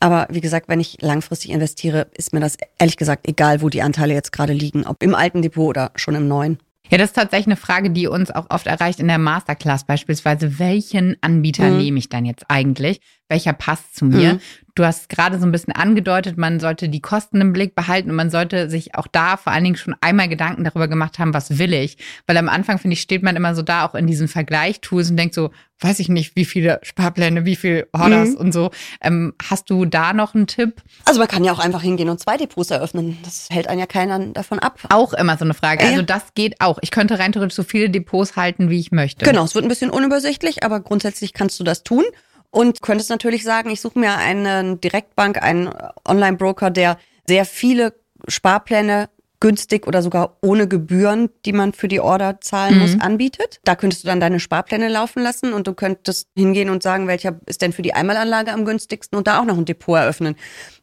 Aber 0.00 0.26
wie 0.30 0.40
gesagt, 0.40 0.68
wenn 0.68 0.80
ich 0.80 0.98
langfristig 1.00 1.50
investiere, 1.50 2.08
ist 2.14 2.32
mir 2.32 2.40
das 2.40 2.56
ehrlich 2.78 2.96
gesagt 2.96 3.26
egal, 3.28 3.62
wo 3.62 3.68
die 3.68 3.82
Anteile 3.82 4.14
jetzt 4.14 4.32
gerade 4.32 4.52
liegen, 4.52 4.86
ob 4.86 5.02
im 5.02 5.14
alten 5.14 5.42
Depot 5.42 5.68
oder 5.68 5.90
schon 5.96 6.14
im 6.14 6.28
neuen. 6.28 6.58
Ja, 6.90 6.96
das 6.96 7.10
ist 7.10 7.16
tatsächlich 7.16 7.48
eine 7.48 7.56
Frage, 7.56 7.90
die 7.90 8.06
uns 8.06 8.30
auch 8.30 8.46
oft 8.48 8.66
erreicht 8.66 8.98
in 9.00 9.08
der 9.08 9.18
Masterclass 9.18 9.84
beispielsweise. 9.84 10.58
Welchen 10.58 11.16
Anbieter 11.20 11.68
mhm. 11.68 11.78
nehme 11.78 11.98
ich 11.98 12.08
dann 12.08 12.24
jetzt 12.24 12.44
eigentlich? 12.48 13.00
Welcher 13.28 13.52
passt 13.52 13.96
zu 13.96 14.06
mir? 14.06 14.34
Mhm. 14.34 14.40
Du 14.74 14.84
hast 14.84 15.08
gerade 15.08 15.40
so 15.40 15.44
ein 15.44 15.50
bisschen 15.50 15.74
angedeutet, 15.74 16.38
man 16.38 16.60
sollte 16.60 16.88
die 16.88 17.00
Kosten 17.00 17.40
im 17.40 17.52
Blick 17.52 17.74
behalten 17.74 18.10
und 18.10 18.16
man 18.16 18.30
sollte 18.30 18.70
sich 18.70 18.94
auch 18.94 19.08
da 19.08 19.36
vor 19.36 19.52
allen 19.52 19.64
Dingen 19.64 19.76
schon 19.76 19.96
einmal 20.00 20.28
Gedanken 20.28 20.62
darüber 20.62 20.86
gemacht 20.86 21.18
haben, 21.18 21.34
was 21.34 21.58
will 21.58 21.74
ich? 21.74 21.98
Weil 22.28 22.36
am 22.36 22.48
Anfang, 22.48 22.78
finde 22.78 22.94
ich, 22.94 23.00
steht 23.00 23.24
man 23.24 23.34
immer 23.34 23.56
so 23.56 23.62
da 23.62 23.84
auch 23.84 23.96
in 23.96 24.06
diesen 24.06 24.28
Vergleichtools 24.28 25.10
und 25.10 25.16
denkt 25.16 25.34
so, 25.34 25.50
weiß 25.80 25.98
ich 25.98 26.08
nicht, 26.08 26.36
wie 26.36 26.44
viele 26.44 26.78
Sparpläne, 26.82 27.44
wie 27.44 27.56
viel 27.56 27.88
Orders 27.92 28.30
mhm. 28.30 28.36
und 28.36 28.52
so. 28.52 28.70
Ähm, 29.00 29.34
hast 29.42 29.68
du 29.68 29.84
da 29.84 30.12
noch 30.12 30.34
einen 30.34 30.46
Tipp? 30.46 30.82
Also 31.04 31.18
man 31.18 31.28
kann 31.28 31.44
ja 31.44 31.52
auch 31.52 31.58
einfach 31.58 31.82
hingehen 31.82 32.08
und 32.08 32.20
zwei 32.20 32.36
Depots 32.36 32.70
eröffnen. 32.70 33.18
Das 33.24 33.48
hält 33.50 33.68
einen 33.68 33.80
ja 33.80 33.86
keiner 33.86 34.18
davon 34.28 34.60
ab. 34.60 34.78
Auch 34.90 35.12
immer 35.12 35.36
so 35.36 35.44
eine 35.44 35.54
Frage. 35.54 35.84
Also 35.84 36.02
das 36.02 36.34
geht 36.34 36.60
auch. 36.60 36.78
Ich 36.82 36.90
könnte 36.90 37.18
rein 37.18 37.32
theoretisch 37.32 37.56
so 37.56 37.64
viele 37.64 37.90
Depots 37.90 38.36
halten, 38.36 38.70
wie 38.70 38.78
ich 38.78 38.92
möchte. 38.92 39.24
Genau, 39.24 39.44
es 39.44 39.54
wird 39.54 39.64
ein 39.64 39.68
bisschen 39.68 39.90
unübersichtlich, 39.90 40.62
aber 40.62 40.80
grundsätzlich 40.80 41.32
kannst 41.32 41.58
du 41.58 41.64
das 41.64 41.82
tun. 41.82 42.04
Und 42.50 42.80
könntest 42.82 43.10
natürlich 43.10 43.44
sagen, 43.44 43.70
ich 43.70 43.80
suche 43.80 43.98
mir 43.98 44.16
eine 44.16 44.76
Direktbank, 44.76 45.42
einen 45.42 45.70
Online-Broker, 46.06 46.70
der 46.70 46.98
sehr 47.26 47.44
viele 47.44 47.94
Sparpläne 48.26 49.10
günstig 49.40 49.86
oder 49.86 50.02
sogar 50.02 50.36
ohne 50.42 50.66
Gebühren, 50.66 51.30
die 51.44 51.52
man 51.52 51.72
für 51.72 51.88
die 51.88 52.00
Order 52.00 52.40
zahlen 52.40 52.74
mhm. 52.74 52.80
muss, 52.80 53.00
anbietet. 53.00 53.60
Da 53.64 53.76
könntest 53.76 54.02
du 54.02 54.08
dann 54.08 54.20
deine 54.20 54.40
Sparpläne 54.40 54.88
laufen 54.88 55.22
lassen 55.22 55.52
und 55.52 55.66
du 55.66 55.74
könntest 55.74 56.28
hingehen 56.36 56.70
und 56.70 56.82
sagen, 56.82 57.06
welcher 57.06 57.38
ist 57.46 57.62
denn 57.62 57.72
für 57.72 57.82
die 57.82 57.94
Einmalanlage 57.94 58.52
am 58.52 58.64
günstigsten 58.64 59.16
und 59.16 59.26
da 59.26 59.40
auch 59.40 59.44
noch 59.44 59.56
ein 59.56 59.64
Depot 59.64 59.96
eröffnen. 59.96 60.34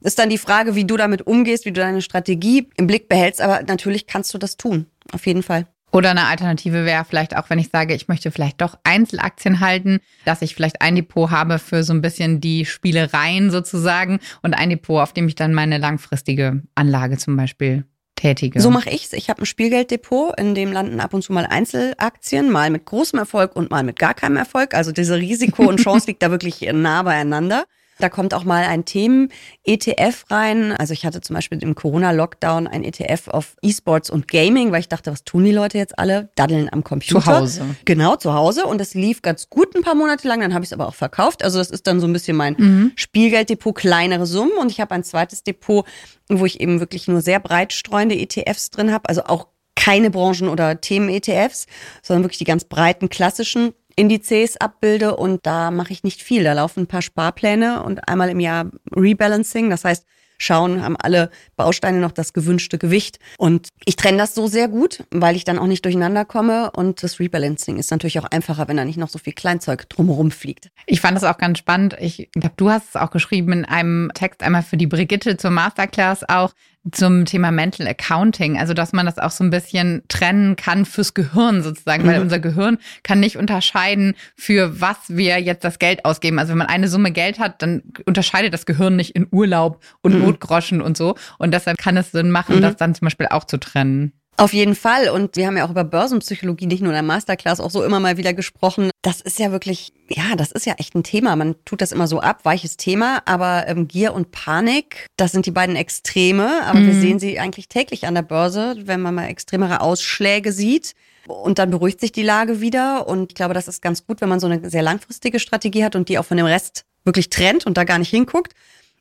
Ist 0.02 0.20
dann 0.20 0.30
die 0.30 0.38
Frage, 0.38 0.76
wie 0.76 0.86
du 0.86 0.96
damit 0.96 1.28
umgehst, 1.28 1.66
wie 1.66 1.74
du 1.74 1.82
deine 1.82 2.02
Strategie 2.02 2.70
im 2.78 2.88
Blick 2.88 3.10
behältst, 3.10 3.42
aber 3.42 3.64
natürlich 3.64 4.08
kannst 4.08 4.34
du 4.34 4.38
das 4.38 4.56
tun. 4.56 4.86
Auf 5.12 5.26
jeden 5.26 5.44
Fall. 5.44 5.68
Oder 5.96 6.12
eine 6.12 6.26
Alternative 6.26 6.84
wäre 6.84 7.06
vielleicht 7.06 7.38
auch, 7.38 7.50
wenn 7.50 7.58
ich 7.58 7.70
sage, 7.70 7.94
ich 7.94 8.10
möchte 8.10 8.30
vielleicht 8.30 8.60
doch 8.60 8.78
Einzelaktien 8.84 9.62
halten, 9.62 10.02
dass 10.26 10.42
ich 10.42 10.54
vielleicht 10.54 10.82
ein 10.82 10.98
Depot 10.98 11.32
habe 11.32 11.58
für 11.58 11.86
so 11.86 11.94
ein 11.94 12.02
bisschen 12.02 12.42
die 12.42 12.66
Spielereien 12.66 13.50
sozusagen 13.50 14.20
und 14.44 14.56
ein 14.56 14.70
Depot, 14.70 15.02
auf 15.02 15.14
dem 15.14 15.30
ich 15.30 15.36
dann 15.36 15.54
meine 15.54 15.78
langfristige 15.78 16.64
Anlage 16.76 17.18
zum 17.18 17.38
Beispiel 17.38 17.86
tätige. 18.16 18.60
So 18.60 18.72
mache 18.72 18.90
ich's. 18.90 19.14
Ich 19.14 19.30
habe 19.30 19.44
ein 19.44 19.46
Spielgelddepot, 19.46 20.38
in 20.38 20.54
dem 20.54 20.74
landen 20.74 21.00
ab 21.00 21.14
und 21.14 21.22
zu 21.22 21.32
mal 21.32 21.46
Einzelaktien, 21.46 22.52
mal 22.52 22.70
mit 22.72 22.84
großem 22.84 23.18
Erfolg 23.18 23.56
und 23.56 23.72
mal 23.72 23.84
mit 23.84 23.98
gar 23.98 24.14
keinem 24.14 24.36
Erfolg. 24.36 24.74
Also 24.74 24.92
diese 24.92 25.16
Risiko 25.16 25.64
und 25.64 25.78
Chance 25.82 26.08
liegt 26.08 26.22
da 26.22 26.30
wirklich 26.30 26.60
nah 26.74 27.04
beieinander. 27.04 27.64
Da 28.00 28.10
kommt 28.10 28.34
auch 28.34 28.44
mal 28.44 28.64
ein 28.66 28.86
Themen-ETF 28.86 30.26
rein. 30.30 30.74
Also 30.74 30.94
ich 30.94 31.06
hatte 31.06 31.22
zum 31.22 31.36
Beispiel 31.36 31.62
im 31.64 31.76
Corona-Lockdown 31.76 32.68
ein 32.68 32.84
ETF 32.84 33.30
auf 33.30 33.56
E-Sports 33.62 34.10
und 34.10 34.28
Gaming, 34.28 34.72
weil 34.72 34.82
ich 34.82 34.90
dachte, 34.90 35.12
was 35.12 35.24
tun 35.24 35.46
die 35.46 35.52
Leute 35.52 35.78
jetzt 35.78 35.98
alle? 35.98 36.30
Daddeln 36.36 36.72
am 36.72 36.84
Computer. 36.84 37.22
Zu 37.22 37.26
Hause. 37.26 37.76
Genau, 37.86 38.16
zu 38.18 38.34
Hause. 38.34 38.66
Und 38.66 38.80
das 38.80 38.94
lief 38.94 39.22
ganz 39.22 39.50
gut 39.50 39.76
ein 39.76 39.82
paar 39.82 39.96
Monate 39.96 40.28
lang. 40.28 40.42
Dann 40.42 40.54
habe 40.54 40.64
ich 40.64 40.70
es 40.70 40.74
aber 40.74 40.88
auch 40.88 40.96
verkauft. 40.96 41.44
Also 41.44 41.58
das 41.58 41.70
ist 41.70 41.88
dann 41.88 42.00
so 42.00 42.08
ein 42.08 42.14
bisschen 42.14 42.36
mein 42.36 42.56
mhm. 42.58 42.92
Spielgelddepot, 42.96 43.76
kleinere 43.76 44.26
Summen. 44.26 44.58
Und 44.60 44.72
ich 44.72 44.82
habe 44.82 44.94
ein 44.94 45.04
zweites 45.04 45.44
Depot, 45.44 45.86
wo 46.28 46.46
ich 46.46 46.60
eben 46.60 46.80
wirklich 46.80 47.08
nur 47.08 47.22
sehr 47.22 47.40
breit 47.40 47.72
streuende 47.72 48.16
ETFs 48.16 48.72
drin 48.72 48.92
habe. 48.92 49.08
Also 49.08 49.24
auch 49.24 49.48
keine 49.76 50.10
Branchen- 50.10 50.50
oder 50.50 50.82
Themen-ETFs, 50.82 51.68
sondern 52.02 52.24
wirklich 52.24 52.40
die 52.40 52.46
ganz 52.46 52.64
breiten 52.64 53.10
klassischen 53.10 53.74
Indizes 53.96 54.58
abbilde 54.58 55.16
und 55.16 55.46
da 55.46 55.72
mache 55.72 55.94
ich 55.94 56.04
nicht 56.04 56.22
viel. 56.22 56.44
Da 56.44 56.54
laufen 56.54 56.82
ein 56.82 56.88
paar 56.88 57.02
Sparpläne 57.02 57.84
und 57.84 58.08
einmal 58.10 58.30
im 58.30 58.40
Jahr 58.40 58.70
Rebalancing. 58.96 59.70
Das 59.70 59.86
heißt, 59.86 60.06
schauen, 60.38 60.84
haben 60.84 60.98
alle 60.98 61.30
Bausteine 61.56 62.00
noch 62.00 62.12
das 62.12 62.34
gewünschte 62.34 62.78
Gewicht. 62.78 63.20
Und 63.38 63.70
ich 63.86 63.96
trenne 63.96 64.18
das 64.18 64.36
so 64.36 64.48
sehr 64.48 64.68
gut, 64.68 65.04
weil 65.12 65.36
ich 65.36 65.44
dann 65.44 65.60
auch 65.60 65.68
nicht 65.68 65.86
durcheinander 65.86 66.26
komme. 66.26 66.72
Und 66.72 67.04
das 67.04 67.20
Rebalancing 67.20 67.78
ist 67.78 67.92
natürlich 67.92 68.20
auch 68.20 68.26
einfacher, 68.26 68.68
wenn 68.68 68.78
da 68.78 68.86
nicht 68.86 68.98
noch 68.98 69.10
so 69.10 69.20
viel 69.20 69.34
Kleinzeug 69.34 69.88
drumherum 69.90 70.32
fliegt. 70.32 70.70
Ich 70.86 71.02
fand 71.02 71.16
das 71.16 71.24
auch 71.24 71.38
ganz 71.38 71.60
spannend. 71.60 71.96
Ich 72.00 72.30
glaube, 72.34 72.56
du 72.58 72.70
hast 72.70 72.90
es 72.90 72.96
auch 72.96 73.12
geschrieben 73.12 73.52
in 73.54 73.66
einem 73.66 74.12
Text 74.14 74.44
einmal 74.44 74.64
für 74.64 74.78
die 74.78 74.88
Brigitte 74.88 75.38
zur 75.38 75.52
Masterclass 75.52 76.28
auch 76.28 76.54
zum 76.92 77.26
Thema 77.26 77.52
Mental 77.52 77.88
Accounting, 77.88 78.58
also 78.60 78.74
dass 78.74 78.94
man 78.94 79.06
das 79.06 79.18
auch 79.18 79.32
so 79.32 79.44
ein 79.44 79.50
bisschen 79.50 80.04
trennen 80.08 80.56
kann 80.56 80.86
fürs 80.86 81.14
Gehirn 81.14 81.64
sozusagen, 81.64 82.04
mhm. 82.04 82.08
weil 82.08 82.22
unser 82.22 82.40
Gehirn 82.40 82.78
kann 83.04 83.20
nicht 83.20 83.38
unterscheiden, 83.38 84.16
für 84.36 84.80
was 84.82 84.98
wir 85.08 85.40
jetzt 85.40 85.64
das 85.64 85.80
Geld 85.80 86.06
ausgeben. 86.06 86.38
Also 86.38 86.52
wenn 86.52 86.60
man 86.60 86.68
eine 86.68 86.88
Summe 86.88 87.12
Geld 87.12 87.40
hat, 87.40 87.62
dann 87.62 87.84
unterscheidet 88.06 88.54
das 88.54 88.66
Gehirn 88.66 88.96
nicht 88.96 89.16
in 89.16 89.28
Urlaub 89.32 89.84
und 90.02 90.14
mhm. 90.14 90.22
Notgroschen 90.26 90.82
und 90.82 90.96
so. 90.96 91.16
Und 91.40 91.54
deshalb 91.54 91.78
kann 91.78 91.98
es 91.98 92.12
Sinn 92.12 92.32
machen, 92.32 92.58
mhm. 92.58 92.62
das 92.62 92.76
dann 92.76 92.94
zum 92.94 93.06
Beispiel 93.06 93.28
auch 93.28 93.46
zu 93.46 93.58
trennen. 93.58 94.14
Auf 94.38 94.54
jeden 94.54 94.76
Fall. 94.76 95.10
Und 95.10 95.38
wir 95.38 95.48
haben 95.48 95.56
ja 95.56 95.66
auch 95.66 95.70
über 95.70 95.86
Börsenpsychologie 95.86 96.66
nicht 96.66 96.82
nur 96.82 96.92
in 96.92 96.96
der 96.96 97.04
Masterclass 97.04 97.62
auch 97.62 97.72
so 97.72 97.84
immer 97.84 98.02
mal 98.02 98.18
wieder 98.18 98.34
gesprochen. 98.34 98.92
Das 99.02 99.22
ist 99.22 99.40
ja 99.40 99.52
wirklich, 99.52 99.94
ja, 100.10 100.36
das 100.36 100.52
ist 100.52 100.66
ja 100.66 100.74
echt 100.78 100.94
ein 100.94 101.04
Thema. 101.04 101.36
Man 101.38 101.56
tut 101.64 101.82
das 101.82 101.94
immer 101.94 102.08
so 102.08 102.20
ab, 102.20 102.44
weiches 102.44 102.76
Thema. 102.76 103.22
Aber 103.26 103.66
ähm, 103.68 103.88
Gier 103.88 104.14
und 104.14 104.32
Panik, 104.32 105.08
das 105.16 105.32
sind 105.32 105.46
die 105.46 105.52
beiden 105.52 105.78
Extreme. 105.78 106.64
Aber 106.66 106.80
mhm. 106.80 106.88
wir 106.88 106.94
sehen 106.96 107.20
sie 107.20 107.40
eigentlich 107.40 107.70
täglich 107.70 108.08
an 108.08 108.16
der 108.16 108.24
Börse, 108.24 108.76
wenn 108.84 109.02
man 109.02 109.16
mal 109.16 109.28
extremere 109.28 109.80
Ausschläge 109.80 110.52
sieht. 110.52 110.96
Und 111.28 111.58
dann 111.58 111.72
beruhigt 111.72 112.02
sich 112.02 112.12
die 112.12 112.24
Lage 112.24 112.60
wieder. 112.60 113.08
Und 113.08 113.32
ich 113.32 113.36
glaube, 113.36 113.54
das 113.54 113.70
ist 113.70 113.82
ganz 113.82 114.06
gut, 114.06 114.20
wenn 114.20 114.30
man 114.30 114.42
so 114.42 114.48
eine 114.48 114.70
sehr 114.70 114.84
langfristige 114.84 115.40
Strategie 115.40 115.86
hat 115.86 115.96
und 115.96 116.10
die 116.10 116.20
auch 116.20 116.26
von 116.26 116.38
dem 116.38 116.46
Rest 116.46 116.84
wirklich 117.06 117.30
trennt 117.30 117.66
und 117.66 117.78
da 117.78 117.86
gar 117.86 118.00
nicht 118.00 118.10
hinguckt 118.10 118.54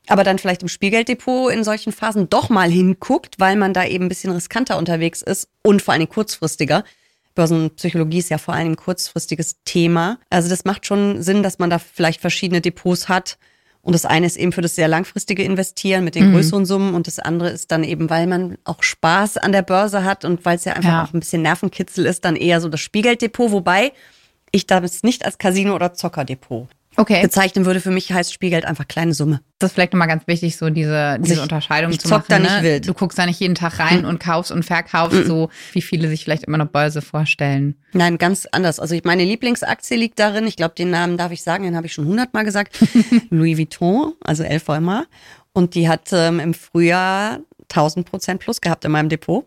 aber 0.07 0.23
dann 0.23 0.39
vielleicht 0.39 0.61
im 0.61 0.67
Spielgelddepot 0.67 1.51
in 1.51 1.63
solchen 1.63 1.91
Phasen 1.91 2.29
doch 2.29 2.49
mal 2.49 2.69
hinguckt, 2.69 3.35
weil 3.39 3.55
man 3.55 3.73
da 3.73 3.85
eben 3.85 4.05
ein 4.05 4.09
bisschen 4.09 4.31
riskanter 4.31 4.77
unterwegs 4.77 5.21
ist 5.21 5.49
und 5.63 5.81
vor 5.81 5.93
allen 5.93 6.01
Dingen 6.01 6.11
kurzfristiger. 6.11 6.83
Börsenpsychologie 7.35 8.19
ist 8.19 8.29
ja 8.29 8.37
vor 8.37 8.53
allem 8.53 8.71
ein 8.71 8.75
kurzfristiges 8.77 9.57
Thema. 9.65 10.19
Also 10.29 10.49
das 10.49 10.63
macht 10.65 10.85
schon 10.85 11.21
Sinn, 11.21 11.43
dass 11.43 11.59
man 11.59 11.69
da 11.69 11.79
vielleicht 11.79 12.21
verschiedene 12.21 12.61
Depots 12.61 13.09
hat. 13.09 13.37
Und 13.81 13.93
das 13.93 14.05
eine 14.05 14.25
ist 14.25 14.37
eben 14.37 14.51
für 14.51 14.61
das 14.61 14.73
sehr 14.73 14.87
langfristige 14.87 15.43
Investieren 15.43 16.03
mit 16.03 16.15
den 16.15 16.29
mhm. 16.29 16.33
größeren 16.33 16.65
Summen 16.65 16.95
und 16.95 17.05
das 17.05 17.19
andere 17.19 17.49
ist 17.49 17.71
dann 17.71 17.83
eben, 17.83 18.09
weil 18.09 18.25
man 18.25 18.57
auch 18.63 18.81
Spaß 18.81 19.37
an 19.37 19.51
der 19.51 19.61
Börse 19.61 20.03
hat 20.03 20.25
und 20.25 20.43
weil 20.43 20.55
es 20.55 20.65
ja 20.65 20.73
einfach 20.73 20.89
ja. 20.89 21.03
auch 21.03 21.13
ein 21.13 21.19
bisschen 21.19 21.43
Nervenkitzel 21.43 22.07
ist, 22.07 22.25
dann 22.25 22.35
eher 22.35 22.61
so 22.61 22.69
das 22.69 22.79
Spielgelddepot, 22.79 23.51
wobei 23.51 23.91
ich 24.49 24.65
das 24.65 25.03
nicht 25.03 25.23
als 25.23 25.37
Casino- 25.37 25.75
oder 25.75 25.93
Zockerdepot 25.93 26.67
okay. 26.97 27.21
bezeichnen 27.21 27.65
würde. 27.65 27.79
Für 27.79 27.91
mich 27.91 28.11
heißt 28.11 28.33
Spielgeld 28.33 28.65
einfach 28.65 28.87
kleine 28.87 29.13
Summe. 29.13 29.41
Das 29.59 29.71
ist 29.71 29.75
vielleicht 29.75 29.93
nochmal 29.93 30.07
ganz 30.07 30.27
wichtig, 30.27 30.57
so 30.57 30.69
diese, 30.69 31.17
diese 31.19 31.35
ich, 31.35 31.41
Unterscheidung 31.41 31.91
ich 31.91 31.99
zu 31.99 32.09
machen. 32.09 32.25
Da 32.27 32.39
nicht 32.39 32.57
ne? 32.57 32.63
wild. 32.63 32.87
Du 32.87 32.93
guckst 32.93 33.17
da 33.17 33.25
nicht 33.25 33.39
jeden 33.39 33.55
Tag 33.55 33.79
rein 33.79 34.01
mhm. 34.01 34.07
und 34.07 34.19
kaufst 34.19 34.51
und 34.51 34.63
verkaufst, 34.63 35.19
mhm. 35.19 35.25
so 35.25 35.49
wie 35.73 35.81
viele 35.81 36.07
sich 36.09 36.23
vielleicht 36.23 36.43
immer 36.43 36.57
noch 36.57 36.67
Börse 36.67 37.01
vorstellen. 37.01 37.75
Nein, 37.93 38.17
ganz 38.17 38.47
anders. 38.51 38.79
Also 38.79 38.95
ich, 38.95 39.03
meine 39.03 39.23
Lieblingsaktie 39.23 39.95
liegt 39.95 40.19
darin, 40.19 40.47
ich 40.47 40.55
glaube, 40.55 40.75
den 40.75 40.89
Namen 40.89 41.17
darf 41.17 41.31
ich 41.31 41.43
sagen, 41.43 41.63
den 41.63 41.75
habe 41.75 41.87
ich 41.87 41.93
schon 41.93 42.05
hundertmal 42.05 42.43
gesagt. 42.43 42.77
Louis 43.29 43.57
Vuitton, 43.57 44.13
also 44.21 44.43
LVMA. 44.43 45.05
Und 45.53 45.75
die 45.75 45.87
hat 45.87 46.09
ähm, 46.11 46.39
im 46.39 46.53
Frühjahr 46.53 47.39
1000 47.69 48.09
Prozent 48.09 48.41
plus 48.41 48.61
gehabt 48.61 48.85
in 48.85 48.91
meinem 48.91 49.09
Depot. 49.09 49.45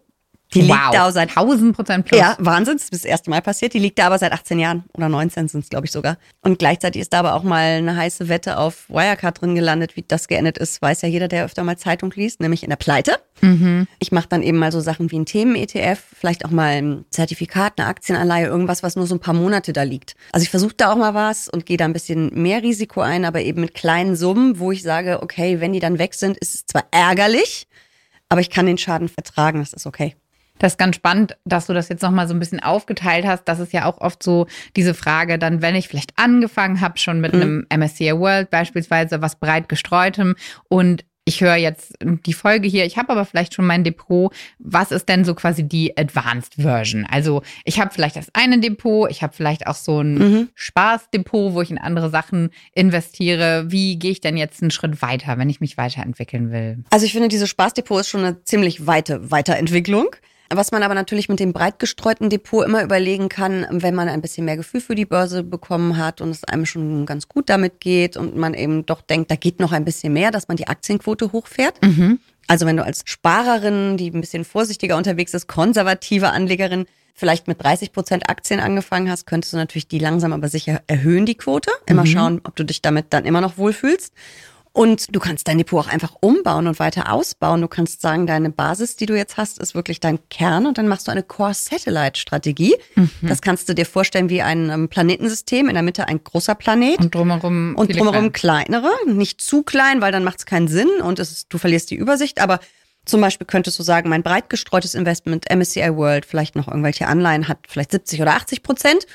Die 0.55 0.67
wow. 0.67 0.77
liegt 0.77 0.95
da 0.95 1.13
seit 1.13 1.37
1000 1.37 1.77
Prozent 1.77 2.07
plus. 2.07 2.21
Ja, 2.21 2.37
Wahnsinn, 2.39 2.75
das 2.75 2.85
ist 2.85 2.95
das 2.95 3.05
erste 3.05 3.29
Mal 3.29 3.43
passiert. 3.43 3.75
Die 3.75 3.79
liegt 3.79 3.99
da 3.99 4.07
aber 4.07 4.19
seit 4.19 4.33
18 4.33 4.59
Jahren 4.59 4.85
oder 4.95 5.09
19 5.09 5.49
sind 5.49 5.65
es, 5.65 5.69
glaube 5.69 5.87
ich, 5.87 5.93
sogar. 5.93 6.17
Und 6.41 6.59
gleichzeitig 6.59 7.03
ist 7.03 7.13
da 7.13 7.19
aber 7.19 7.35
auch 7.35 7.43
mal 7.43 7.63
eine 7.63 7.97
heiße 7.97 8.29
Wette 8.29 8.59
auf 8.59 8.89
Wirecard 8.89 9.41
drin 9.41 9.55
gelandet. 9.55 9.97
Wie 9.97 10.05
das 10.07 10.27
geendet 10.27 10.57
ist, 10.57 10.81
weiß 10.81 11.03
ja 11.03 11.09
jeder, 11.09 11.29
der 11.29 11.45
öfter 11.45 11.65
mal 11.65 11.77
Zeitung 11.77 12.13
liest, 12.15 12.41
nämlich 12.41 12.63
in 12.63 12.71
der 12.71 12.77
Pleite. 12.77 13.19
Mhm. 13.43 13.87
Ich 13.99 14.11
mache 14.11 14.29
dann 14.29 14.43
eben 14.43 14.59
mal 14.59 14.73
so 14.73 14.81
Sachen 14.81 15.11
wie 15.11 15.19
ein 15.19 15.27
Themen-ETF, 15.27 16.01
vielleicht 16.19 16.45
auch 16.45 16.51
mal 16.51 16.77
ein 16.77 17.05
Zertifikat, 17.11 17.75
eine 17.79 17.89
Aktienanleihe, 17.89 18.47
irgendwas, 18.47 18.83
was 18.83 18.97
nur 18.97 19.07
so 19.07 19.15
ein 19.15 19.21
paar 19.21 19.35
Monate 19.35 19.73
da 19.73 19.83
liegt. 19.83 20.15
Also 20.33 20.45
ich 20.45 20.51
versuche 20.51 20.75
da 20.77 20.93
auch 20.93 20.97
mal 20.97 21.15
was 21.15 21.49
und 21.49 21.67
gehe 21.67 21.77
da 21.77 21.85
ein 21.85 21.93
bisschen 21.93 22.31
mehr 22.35 22.63
Risiko 22.63 23.01
ein, 23.01 23.25
aber 23.25 23.43
eben 23.43 23.61
mit 23.61 23.75
kleinen 23.75 24.17
Summen, 24.17 24.59
wo 24.59 24.73
ich 24.73 24.83
sage, 24.83 25.23
okay, 25.23 25.61
wenn 25.61 25.73
die 25.73 25.81
dann 25.81 25.99
weg 25.99 26.15
sind, 26.15 26.39
ist 26.39 26.55
es 26.55 26.67
zwar 26.67 26.85
ärgerlich, 26.91 27.69
aber 28.29 28.41
ich 28.41 28.51
kann 28.51 28.67
den 28.67 28.79
Schaden 28.79 29.09
vertragen, 29.09 29.61
das 29.61 29.73
ist 29.73 29.87
okay. 29.87 30.17
Das 30.59 30.73
ist 30.73 30.79
ganz 30.79 30.97
spannend, 30.97 31.37
dass 31.45 31.67
du 31.67 31.75
das 31.75 31.89
jetzt 31.89 32.03
nochmal 32.03 32.29
so 32.29 32.35
ein 32.35 32.39
bisschen 32.41 32.61
aufgeteilt 32.61 33.27
hast. 33.27 33.45
Das 33.45 33.61
ist 33.61 33.73
ja 33.73 33.85
auch 33.87 34.01
oft 34.01 34.23
so 34.23 34.47
diese 34.77 34.95
Frage, 34.95 35.39
dann, 35.39 35.63
wenn 35.63 35.75
ich 35.75 35.89
vielleicht 35.89 36.13
angefangen 36.17 36.81
habe, 36.81 36.99
schon 36.99 37.21
mit 37.21 37.35
mhm. 37.35 37.67
einem 37.71 37.81
MSCI 37.81 38.13
World 38.19 38.51
beispielsweise, 38.51 39.23
was 39.23 39.37
breit 39.37 39.69
gestreutem 39.69 40.35
und 40.69 41.05
ich 41.29 41.43
höre 41.43 41.57
jetzt 41.57 41.95
die 42.01 42.33
Folge 42.33 42.67
hier, 42.69 42.87
ich 42.87 42.97
habe 42.97 43.13
aber 43.13 43.27
vielleicht 43.27 43.53
schon 43.53 43.67
mein 43.67 43.85
Depot. 43.85 44.33
Was 44.59 44.91
ist 44.91 45.11
denn 45.11 45.27
so 45.27 45.35
quasi 45.35 45.63
die 45.63 45.95
Advanced 45.97 46.55
Version? 46.55 47.07
Also 47.09 47.43
ich 47.65 47.79
habe 47.79 47.91
vielleicht 47.93 48.17
das 48.17 48.29
eine 48.33 48.59
Depot, 48.61 49.11
ich 49.11 49.23
habe 49.23 49.35
vielleicht 49.35 49.67
auch 49.67 49.75
so 49.75 50.01
ein 50.01 50.15
mhm. 50.15 50.49
Spaßdepot, 50.55 51.53
wo 51.53 51.61
ich 51.61 51.71
in 51.71 51.77
andere 51.77 52.09
Sachen 52.09 52.49
investiere. 52.73 53.67
Wie 53.69 53.99
gehe 53.99 54.13
ich 54.13 54.23
denn 54.23 54.39
jetzt 54.39 54.63
einen 54.63 54.71
Schritt 54.71 55.03
weiter, 55.03 55.37
wenn 55.37 55.51
ich 55.51 55.61
mich 55.61 55.77
weiterentwickeln 55.77 56.51
will? 56.51 56.83
Also 56.89 57.05
ich 57.05 57.13
finde, 57.13 57.29
dieses 57.29 57.51
Spaßdepot 57.51 58.01
ist 58.01 58.09
schon 58.09 58.25
eine 58.25 58.43
ziemlich 58.45 58.87
weite 58.87 59.31
Weiterentwicklung. 59.31 60.09
Was 60.51 60.73
man 60.73 60.83
aber 60.83 60.95
natürlich 60.95 61.29
mit 61.29 61.41
dem 61.41 61.53
breit 61.53 61.79
gestreuten 61.79 62.31
Depot 62.31 62.65
immer 62.65 62.83
überlegen 62.83 63.29
kann, 63.29 63.67
wenn 63.71 63.95
man 63.95 64.09
ein 64.09 64.23
bisschen 64.23 64.47
mehr 64.47 64.57
Gefühl 64.57 64.81
für 64.81 64.95
die 64.95 65.05
Börse 65.05 65.43
bekommen 65.43 65.99
hat 65.99 66.21
und 66.21 66.31
es 66.31 66.45
einem 66.45 66.65
schon 66.65 67.05
ganz 67.05 67.29
gut 67.29 67.51
damit 67.51 67.81
geht 67.81 68.17
und 68.17 68.37
man 68.37 68.55
eben 68.55 68.87
doch 68.87 69.03
denkt, 69.03 69.31
da 69.31 69.37
geht 69.37 69.61
noch 69.61 69.73
ein 69.73 69.85
bisschen 69.85 70.13
mehr, 70.13 70.31
dass 70.31 70.49
man 70.49 70.57
die 70.57 70.69
Aktienquote 70.69 71.33
hochfährt. 71.33 71.83
Mhm. 71.85 72.19
Also 72.47 72.65
wenn 72.65 72.79
du 72.79 72.85
als 72.85 73.03
Sparerin, 73.05 73.99
die 73.99 74.11
ein 74.11 74.23
bisschen 74.23 74.45
vorsichtiger 74.45 74.97
unterwegs 74.97 75.35
ist, 75.35 75.49
konservative 75.49 76.31
Anlegerin, 76.31 76.87
vielleicht 77.15 77.47
mit 77.47 77.63
30 77.63 77.93
Prozent 77.93 78.31
Aktien 78.31 78.61
angefangen 78.61 79.11
hast, 79.11 79.27
könntest 79.27 79.53
du 79.53 79.59
natürlich 79.59 79.89
die 79.89 79.99
langsam 79.99 80.33
aber 80.33 80.49
sicher 80.49 80.81
erhöhen, 80.87 81.27
die 81.27 81.35
Quote. 81.35 81.71
Immer 81.85 82.03
mhm. 82.03 82.07
schauen, 82.07 82.41
ob 82.45 82.57
du 82.57 82.65
dich 82.65 82.81
damit 82.81 83.07
dann 83.11 83.27
immer 83.27 83.43
noch 83.43 83.59
wohlfühlst. 83.59 84.15
Und 84.73 85.15
du 85.15 85.21
kannst 85.21 85.49
dein 85.49 85.59
Depot 85.59 85.85
auch 85.85 85.89
einfach 85.89 86.15
umbauen 86.21 86.67
und 86.67 86.79
weiter 86.79 87.13
ausbauen. 87.13 87.61
Du 87.61 87.69
kannst 87.69 88.01
sagen, 88.01 88.27
deine 88.27 88.51
Basis, 88.51 88.97
die 88.97 89.07
du 89.07 89.17
jetzt 89.17 89.37
hast, 89.37 89.59
ist 89.59 89.75
wirklich 89.75 90.01
dein 90.01 90.19
Kern 90.29 90.67
und 90.67 90.79
dann 90.79 90.89
machst 90.89 91.09
du 91.09 91.13
eine 91.13 91.23
Core-Satellite-Strategie. 91.23 92.77
Mhm. 92.95 93.11
Das 93.23 93.43
kannst 93.43 93.69
du 93.69 93.75
dir 93.75 93.87
vorstellen 93.87 94.29
wie 94.29 94.43
ein 94.43 94.71
ähm, 94.71 94.89
Planetensystem. 94.89 95.69
In 95.69 95.75
der 95.75 95.83
Mitte 95.83 96.07
ein 96.07 96.23
großer 96.23 96.55
Planet. 96.55 96.99
Und 96.99 97.15
drumherum, 97.15 97.75
und 97.77 97.97
drumherum 97.97 98.33
kleinere. 98.33 98.91
Nicht 99.07 99.41
zu 99.41 99.63
klein, 99.63 100.01
weil 100.01 100.13
dann 100.13 100.25
macht 100.25 100.39
es 100.41 100.47
keinen 100.47 100.69
Sinn 100.69 100.89
und 101.03 101.19
es, 101.19 101.49
du 101.49 101.59
verlierst 101.59 101.91
die 101.91 101.97
Übersicht. 101.97 102.41
Aber 102.41 102.61
zum 103.05 103.21
Beispiel 103.21 103.47
könntest 103.47 103.79
du 103.79 103.83
sagen, 103.83 104.11
mein 104.11 104.23
breit 104.23 104.51
gestreutes 104.51 104.95
Investment 104.95 105.47
MSCI 105.51 105.97
World, 105.97 106.27
vielleicht 106.27 106.57
noch 106.57 106.69
irgendwelche 106.69 107.07
Anleihen, 107.07 107.49
hat 107.49 107.59
vielleicht 107.67 107.93
70 107.93 108.21
oder 108.21 108.35
80 108.35 108.63
Prozent. 108.63 109.07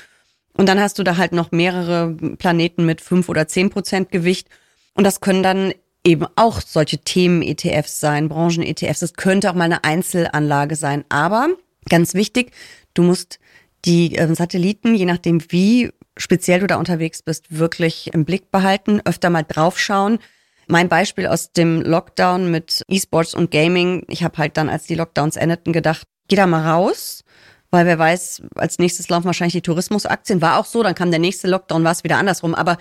Und 0.56 0.68
dann 0.68 0.80
hast 0.80 0.98
du 0.98 1.04
da 1.04 1.16
halt 1.16 1.32
noch 1.32 1.52
mehrere 1.52 2.12
Planeten 2.38 2.84
mit 2.86 3.00
5 3.00 3.28
oder 3.28 3.48
10 3.48 3.70
Prozent 3.70 4.10
Gewicht. 4.10 4.48
Und 4.94 5.04
das 5.04 5.20
können 5.20 5.42
dann 5.42 5.74
eben 6.04 6.26
auch 6.36 6.60
solche 6.60 6.98
Themen-ETFs 6.98 8.00
sein, 8.00 8.28
Branchen-ETFs. 8.28 9.02
Es 9.02 9.14
könnte 9.14 9.50
auch 9.50 9.54
mal 9.54 9.64
eine 9.64 9.84
Einzelanlage 9.84 10.76
sein. 10.76 11.04
Aber 11.08 11.48
ganz 11.88 12.14
wichtig, 12.14 12.52
du 12.94 13.02
musst 13.02 13.38
die 13.84 14.16
äh, 14.16 14.34
Satelliten, 14.34 14.94
je 14.94 15.06
nachdem 15.06 15.42
wie 15.50 15.90
speziell 16.16 16.60
du 16.60 16.66
da 16.66 16.76
unterwegs 16.76 17.22
bist, 17.22 17.58
wirklich 17.58 18.12
im 18.12 18.24
Blick 18.24 18.50
behalten, 18.50 19.00
öfter 19.04 19.30
mal 19.30 19.42
draufschauen. 19.42 20.18
Mein 20.66 20.88
Beispiel 20.88 21.26
aus 21.26 21.52
dem 21.52 21.82
Lockdown 21.82 22.50
mit 22.50 22.82
E-Sports 22.88 23.34
und 23.34 23.50
Gaming. 23.50 24.04
Ich 24.08 24.22
habe 24.22 24.38
halt 24.38 24.56
dann, 24.56 24.68
als 24.68 24.84
die 24.86 24.94
Lockdowns 24.94 25.36
endeten, 25.36 25.72
gedacht, 25.72 26.06
geh 26.28 26.36
da 26.36 26.46
mal 26.46 26.66
raus, 26.66 27.24
weil 27.70 27.84
wer 27.84 27.98
weiß, 27.98 28.42
als 28.54 28.78
nächstes 28.78 29.08
laufen 29.08 29.26
wahrscheinlich 29.26 29.54
die 29.54 29.62
Tourismusaktien. 29.62 30.40
War 30.40 30.58
auch 30.58 30.64
so, 30.64 30.82
dann 30.82 30.94
kam 30.94 31.10
der 31.10 31.20
nächste 31.20 31.48
Lockdown, 31.48 31.84
war 31.84 31.92
es 31.92 32.04
wieder 32.04 32.16
andersrum. 32.16 32.54
Aber 32.54 32.78